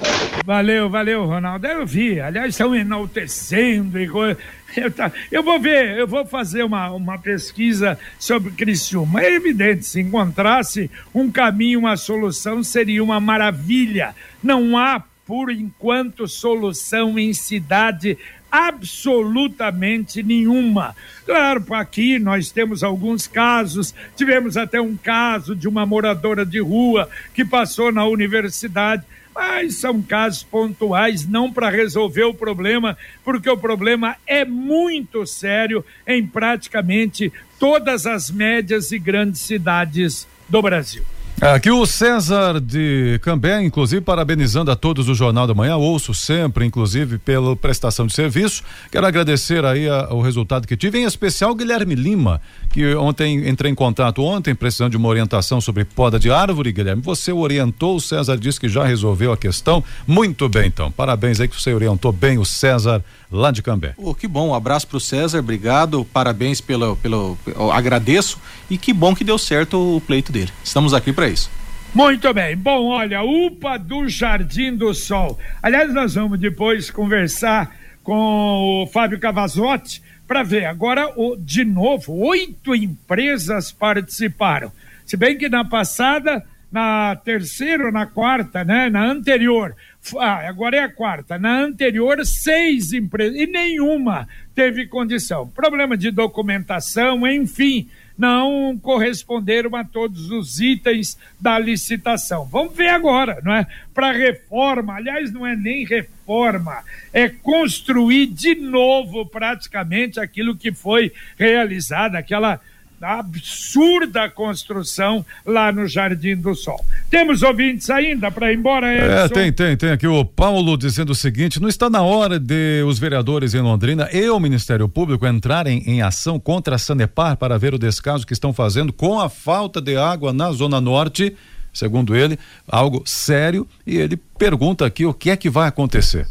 Valeu, 0.44 0.90
valeu, 0.90 1.24
Ronaldo. 1.24 1.66
Eu 1.66 1.86
vi, 1.86 2.20
aliás, 2.20 2.50
estão 2.50 2.74
enaltecendo 2.74 3.98
e 3.98 4.06
coisa. 4.06 4.38
Eu, 4.76 4.90
tá, 4.90 5.10
eu 5.30 5.40
vou 5.40 5.60
ver, 5.60 5.96
eu 5.96 6.06
vou 6.06 6.26
fazer 6.26 6.64
uma, 6.64 6.90
uma 6.90 7.16
pesquisa 7.16 7.96
sobre 8.18 8.50
Criciúma. 8.50 9.22
É 9.22 9.32
evidente, 9.32 9.86
se 9.86 10.00
encontrasse 10.00 10.90
um 11.14 11.30
caminho, 11.30 11.78
uma 11.78 11.96
solução, 11.96 12.60
seria 12.62 13.02
uma 13.02 13.20
maravilha. 13.20 14.14
Não 14.42 14.76
há, 14.76 15.00
por 15.24 15.50
enquanto, 15.50 16.26
solução 16.26 17.16
em 17.18 17.32
cidade 17.32 18.18
absolutamente 18.54 20.22
nenhuma. 20.22 20.94
Claro, 21.26 21.64
aqui 21.74 22.20
nós 22.20 22.52
temos 22.52 22.84
alguns 22.84 23.26
casos, 23.26 23.92
tivemos 24.16 24.56
até 24.56 24.80
um 24.80 24.96
caso 24.96 25.56
de 25.56 25.66
uma 25.66 25.84
moradora 25.84 26.46
de 26.46 26.60
rua 26.60 27.10
que 27.34 27.44
passou 27.44 27.90
na 27.90 28.06
universidade 28.06 29.02
mas 29.34 29.78
são 29.78 30.00
casos 30.00 30.44
pontuais, 30.44 31.26
não 31.26 31.52
para 31.52 31.68
resolver 31.68 32.22
o 32.22 32.32
problema, 32.32 32.96
porque 33.24 33.50
o 33.50 33.56
problema 33.56 34.14
é 34.24 34.44
muito 34.44 35.26
sério 35.26 35.84
em 36.06 36.24
praticamente 36.24 37.32
todas 37.58 38.06
as 38.06 38.30
médias 38.30 38.92
e 38.92 38.98
grandes 39.00 39.40
cidades 39.40 40.28
do 40.48 40.62
Brasil. 40.62 41.02
Aqui 41.40 41.68
o 41.68 41.84
César 41.84 42.60
de 42.60 43.18
Cambé, 43.20 43.60
inclusive 43.62 44.00
parabenizando 44.00 44.70
a 44.70 44.76
todos 44.76 45.08
o 45.08 45.14
Jornal 45.14 45.48
da 45.48 45.52
Manhã, 45.52 45.76
ouço 45.76 46.14
sempre, 46.14 46.64
inclusive 46.64 47.18
pela 47.18 47.56
prestação 47.56 48.06
de 48.06 48.14
serviço. 48.14 48.62
Quero 48.90 49.04
agradecer 49.04 49.64
aí 49.64 49.88
a, 49.88 50.14
o 50.14 50.22
resultado 50.22 50.66
que 50.66 50.76
tive, 50.76 51.00
em 51.00 51.04
especial 51.04 51.54
Guilherme 51.54 51.96
Lima, 51.96 52.40
que 52.70 52.94
ontem 52.94 53.48
entrei 53.48 53.70
em 53.70 53.74
contato 53.74 54.22
ontem, 54.22 54.54
precisando 54.54 54.92
de 54.92 54.96
uma 54.96 55.08
orientação 55.08 55.60
sobre 55.60 55.84
poda 55.84 56.20
de 56.20 56.30
árvore, 56.30 56.72
Guilherme. 56.72 57.02
Você 57.02 57.32
orientou, 57.32 57.96
o 57.96 58.00
César 58.00 58.38
disse 58.38 58.60
que 58.60 58.68
já 58.68 58.84
resolveu 58.84 59.32
a 59.32 59.36
questão. 59.36 59.82
Muito 60.06 60.48
bem, 60.48 60.68
então. 60.68 60.90
Parabéns 60.90 61.40
aí 61.40 61.48
que 61.48 61.60
você 61.60 61.74
orientou 61.74 62.12
bem 62.12 62.38
o 62.38 62.44
César 62.44 63.04
lá 63.34 63.50
de 63.50 63.62
Cambé. 63.62 63.94
Oh, 63.96 64.14
que 64.14 64.28
bom, 64.28 64.48
um 64.48 64.54
abraço 64.54 64.86
para 64.86 64.96
o 64.96 65.00
César, 65.00 65.40
obrigado, 65.40 66.04
parabéns 66.04 66.60
pelo, 66.60 66.96
pelo, 66.96 67.36
pelo, 67.44 67.70
agradeço 67.70 68.40
e 68.70 68.78
que 68.78 68.92
bom 68.92 69.14
que 69.14 69.24
deu 69.24 69.36
certo 69.36 69.96
o 69.96 70.00
pleito 70.00 70.32
dele. 70.32 70.50
Estamos 70.62 70.94
aqui 70.94 71.12
para 71.12 71.28
isso. 71.28 71.50
Muito 71.94 72.32
bem. 72.32 72.56
Bom, 72.56 72.86
olha, 72.88 73.22
UPA 73.22 73.78
do 73.78 74.08
Jardim 74.08 74.74
do 74.74 74.92
Sol. 74.94 75.38
Aliás, 75.62 75.92
nós 75.92 76.14
vamos 76.14 76.40
depois 76.40 76.90
conversar 76.90 77.76
com 78.02 78.82
o 78.82 78.86
Fábio 78.88 79.20
Cavazotti 79.20 80.02
para 80.26 80.42
ver. 80.42 80.64
Agora, 80.64 81.12
o, 81.16 81.36
de 81.36 81.64
novo, 81.64 82.12
oito 82.26 82.74
empresas 82.74 83.70
participaram. 83.70 84.72
Se 85.06 85.16
bem 85.16 85.38
que 85.38 85.48
na 85.48 85.64
passada 85.64 86.42
na 86.74 87.14
terceira 87.14 87.86
ou 87.86 87.92
na 87.92 88.04
quarta, 88.04 88.64
né? 88.64 88.90
Na 88.90 89.04
anterior. 89.04 89.76
Ah, 90.18 90.46
agora 90.48 90.76
é 90.76 90.80
a 90.80 90.88
quarta. 90.88 91.38
Na 91.38 91.60
anterior, 91.60 92.24
seis 92.26 92.92
empresas 92.92 93.38
e 93.38 93.46
nenhuma 93.46 94.28
teve 94.54 94.86
condição. 94.86 95.48
Problema 95.48 95.96
de 95.96 96.10
documentação, 96.10 97.26
enfim, 97.26 97.88
não 98.16 98.78
corresponderam 98.80 99.74
a 99.74 99.84
todos 99.84 100.30
os 100.30 100.60
itens 100.60 101.18
da 101.40 101.58
licitação. 101.58 102.44
Vamos 102.44 102.76
ver 102.76 102.88
agora, 102.88 103.40
não 103.42 103.54
é? 103.54 103.66
Para 103.92 104.12
reforma, 104.12 104.94
aliás, 104.94 105.32
não 105.32 105.46
é 105.46 105.56
nem 105.56 105.84
reforma, 105.84 106.82
é 107.12 107.28
construir 107.28 108.26
de 108.26 108.54
novo 108.54 109.26
praticamente 109.26 110.20
aquilo 110.20 110.56
que 110.56 110.72
foi 110.72 111.12
realizado, 111.36 112.14
aquela 112.14 112.60
absurda 113.04 114.28
construção 114.28 115.24
lá 115.44 115.70
no 115.70 115.86
Jardim 115.86 116.36
do 116.36 116.54
Sol. 116.54 116.84
Temos 117.10 117.42
ouvintes 117.42 117.90
ainda 117.90 118.30
para 118.30 118.52
ir 118.52 118.58
embora, 118.58 118.92
é, 118.92 118.96
Edson? 118.96 119.24
É, 119.24 119.28
tem, 119.28 119.52
tem, 119.52 119.76
tem 119.76 119.90
aqui 119.90 120.06
o 120.06 120.24
Paulo 120.24 120.76
dizendo 120.76 121.10
o 121.10 121.14
seguinte: 121.14 121.60
não 121.60 121.68
está 121.68 121.90
na 121.90 122.02
hora 122.02 122.40
de 122.40 122.82
os 122.86 122.98
vereadores 122.98 123.54
em 123.54 123.60
Londrina 123.60 124.08
e 124.12 124.28
o 124.28 124.40
Ministério 124.40 124.88
Público 124.88 125.26
entrarem 125.26 125.82
em 125.86 126.02
ação 126.02 126.40
contra 126.40 126.76
a 126.76 126.78
Sanepar 126.78 127.36
para 127.36 127.58
ver 127.58 127.74
o 127.74 127.78
descaso 127.78 128.26
que 128.26 128.32
estão 128.32 128.52
fazendo 128.52 128.92
com 128.92 129.20
a 129.20 129.28
falta 129.28 129.80
de 129.80 129.96
água 129.96 130.32
na 130.32 130.50
Zona 130.52 130.80
Norte, 130.80 131.36
segundo 131.72 132.16
ele, 132.16 132.38
algo 132.66 133.02
sério, 133.04 133.66
e 133.86 133.96
ele 133.96 134.16
pergunta 134.38 134.86
aqui 134.86 135.04
o 135.04 135.14
que 135.14 135.30
é 135.30 135.36
que 135.36 135.50
vai 135.50 135.68
acontecer. 135.68 136.26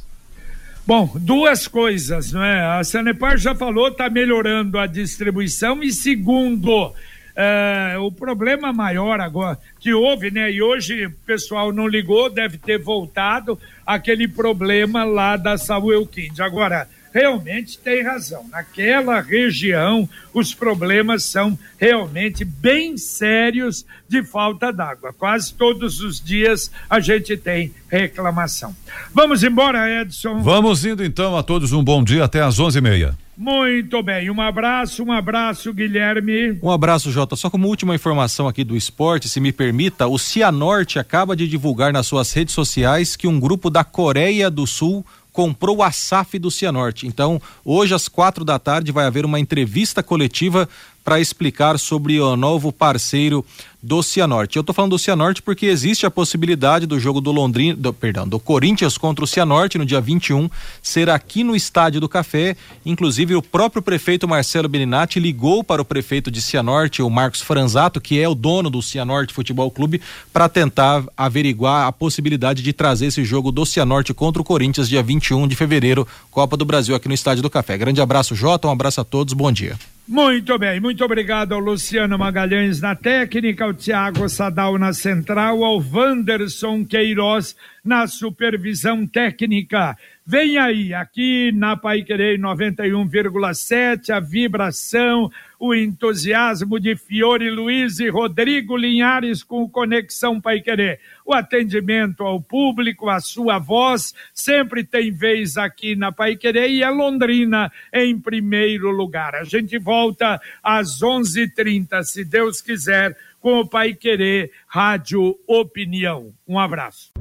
Bom, 0.86 1.10
duas 1.15 1.65
coisas, 1.65 2.34
não 2.34 2.43
é? 2.43 2.78
A 2.78 2.84
Sanepar 2.84 3.38
já 3.38 3.56
falou, 3.56 3.88
está 3.88 4.10
melhorando 4.10 4.78
a 4.78 4.86
distribuição 4.86 5.82
e 5.82 5.93
segundo, 5.93 6.88
uh, 6.88 8.02
o 8.02 8.12
problema 8.12 8.74
maior 8.74 9.22
agora 9.22 9.58
que 9.80 9.93
houve, 9.93 10.30
né? 10.30 10.52
E 10.52 10.62
hoje 10.62 11.06
o 11.06 11.12
pessoal 11.26 11.72
não 11.72 11.88
ligou, 11.88 12.30
deve 12.30 12.58
ter 12.58 12.78
voltado 12.80 13.58
aquele 13.86 14.28
problema 14.28 15.06
lá 15.06 15.38
da 15.38 15.58
Saúl 15.58 16.06
Kind. 16.06 16.38
Agora, 16.41 16.86
realmente 17.13 17.78
tem 17.78 18.04
razão. 18.04 18.45
Naquela 18.52 19.21
região, 19.21 20.10
os 20.34 20.54
problemas 20.54 21.23
são 21.23 21.58
realmente 21.78 22.43
bem 22.43 22.97
sérios 22.97 23.86
de 24.10 24.23
falta 24.23 24.73
d'água. 24.73 25.13
Quase 25.13 25.54
todos 25.54 25.99
os 25.99 26.19
dias 26.19 26.71
a 26.89 26.99
gente 26.99 27.38
tem 27.38 27.73
reclamação. 27.88 28.76
Vamos 29.13 29.43
embora, 29.43 30.02
Edson? 30.02 30.41
Vamos 30.41 30.84
indo 30.84 31.04
então 31.04 31.38
a 31.38 31.43
todos 31.43 31.71
um 31.71 31.84
bom 31.84 32.04
dia 32.04 32.23
até 32.23 32.41
às 32.41 32.60
onze 32.60 32.80
e 32.80 32.82
meia. 32.82 33.15
Muito 33.36 34.04
bem, 34.04 34.30
um 34.30 34.39
abraço, 34.39 35.04
um 35.04 35.12
abraço, 35.12 35.73
Guilherme. 35.73 36.60
Um 36.62 36.69
abraço, 36.69 37.12
Jota. 37.12 37.36
Só 37.36 37.49
como 37.49 37.67
última 37.67 37.95
informação 37.95 38.47
aqui 38.47 38.63
do 38.63 38.78
esporte, 38.78 39.28
se 39.28 39.39
me 39.39 39.52
permita, 39.52 40.06
o 40.06 40.19
Cianorte 40.19 40.99
acaba 40.99 41.36
de 41.36 41.47
divulgar 41.47 41.91
nas 41.91 42.06
suas 42.06 42.32
redes 42.32 42.54
sociais 42.54 43.15
que 43.15 43.28
um 43.28 43.39
grupo 43.39 43.71
da 43.71 43.84
Coreia 43.84 44.52
do 44.52 44.67
Sul 44.67 45.04
comprou 45.34 45.82
a 45.82 45.91
SAF 45.91 46.38
do 46.38 46.52
Cianorte. 46.52 47.08
Então, 47.08 47.41
hoje 47.65 47.96
às 47.96 48.08
quatro 48.08 48.46
da 48.46 48.60
tarde 48.60 48.91
vai 48.91 49.06
haver 49.06 49.26
uma 49.26 49.39
entrevista 49.39 50.04
coletiva 50.04 50.69
para 51.04 51.20
explicar 51.20 51.78
sobre 51.78 52.20
o 52.20 52.36
novo 52.36 52.72
parceiro 52.72 53.46
do 53.84 54.02
Cianorte. 54.02 54.56
Eu 54.56 54.62
estou 54.62 54.74
falando 54.74 54.92
do 54.92 55.00
Cianorte 55.00 55.42
porque 55.42 55.66
existe 55.66 56.06
a 56.06 56.12
possibilidade 56.12 56.86
do 56.86 56.98
jogo 56.98 57.20
do 57.20 57.34
Londrina, 57.34 57.76
do, 57.76 57.92
perdão, 57.92 58.26
do 58.26 58.39
Corinthians 58.39 58.98
contra 58.98 59.26
o 59.26 59.28
Cianorte 59.28 59.78
no 59.78 59.86
dia 59.86 60.00
21 60.00 60.50
ser 60.82 61.10
aqui 61.10 61.44
no 61.44 61.54
Estádio 61.54 62.00
do 62.00 62.08
Café. 62.08 62.56
Inclusive 62.86 63.36
o 63.36 63.42
próprio 63.42 63.82
prefeito 63.82 64.26
Marcelo 64.26 64.70
Beninati 64.70 65.20
ligou 65.20 65.66
para 65.66 65.82
o 65.82 65.86
prefeito 65.86 66.32
de 66.32 66.42
Cianorte, 66.42 67.02
o 67.02 67.10
Marcos 67.10 67.42
Franzato, 67.42 68.00
que 68.00 68.22
é 68.22 68.28
o 68.28 68.34
dono 68.34 68.70
do 68.70 68.82
Cianorte 68.82 69.34
Futebol 69.34 69.70
Clube, 69.70 70.02
para 70.32 70.48
tentar 70.48 71.04
averiguar 71.18 71.86
a 71.86 71.92
possibilidade 71.92 72.63
de 72.63 72.72
trazer 72.72 73.08
esse 73.08 73.26
jogo 73.26 73.52
do 73.52 73.66
Cianorte 73.66 74.13
contra 74.13 74.42
o 74.42 74.46
Corinthians 74.46 74.88
dia 74.88 75.04
21 75.04 75.46
de 75.46 75.58
fevereiro, 75.58 76.08
Copa 76.32 76.56
do 76.56 76.63
Brasil 76.63 76.96
aqui 76.96 77.10
no 77.10 77.13
Estádio 77.13 77.44
do 77.44 77.50
Café. 77.50 77.78
Grande 77.78 78.00
abraço, 78.00 78.34
Jota, 78.34 78.70
um 78.70 78.72
abraço 78.72 79.02
a 79.02 79.04
todos, 79.04 79.34
bom 79.34 79.52
dia. 79.52 79.78
Muito 80.06 80.60
bem, 80.60 80.82
muito 80.82 81.02
obrigado 81.06 81.54
ao 81.54 81.62
Luciano 81.62 82.20
Magalhães 82.20 82.82
na 82.82 82.94
técnica, 82.94 83.63
ao 83.63 83.74
Tiago 83.74 84.28
Sadal 84.28 84.78
na 84.78 84.92
central, 84.92 85.63
ao 85.63 85.80
Wanderson 85.82 86.84
Queiroz 86.84 87.56
na 87.86 88.06
supervisão 88.06 89.08
técnica. 89.08 89.98
Vem 90.26 90.58
aí, 90.58 90.94
aqui 90.94 91.52
na 91.52 91.76
Paiquerei 91.76 92.38
91,7, 92.38 94.10
a 94.10 94.22
vibração, 94.22 95.30
o 95.60 95.76
entusiasmo 95.76 96.80
de 96.80 96.96
Fiore 96.96 97.50
Luiz 97.50 98.00
e 98.00 98.08
Rodrigo 98.08 98.78
Linhares 98.78 99.44
com 99.44 99.70
Conexão 99.70 100.40
Paiquerê. 100.40 100.98
O 101.26 101.34
atendimento 101.34 102.24
ao 102.24 102.42
público, 102.42 103.10
a 103.10 103.20
sua 103.20 103.60
voz, 103.60 104.14
sempre 104.34 104.86
tem 104.86 105.12
vez 105.12 105.58
aqui 105.58 105.94
na 105.94 106.10
Paiquerê 106.10 106.70
e 106.70 106.84
a 106.86 106.90
Londrina 106.90 107.70
em 107.92 108.18
primeiro 108.18 108.92
lugar. 108.92 109.36
A 109.36 109.44
gente 109.44 109.78
volta 109.78 110.40
às 110.64 111.02
11:30, 111.02 112.02
se 112.02 112.24
Deus 112.24 112.62
quiser, 112.62 113.14
com 113.42 113.60
o 113.60 113.68
Paiquerê 113.68 114.50
Rádio 114.68 115.38
Opinião. 115.46 116.34
Um 116.48 116.58
abraço 116.58 117.12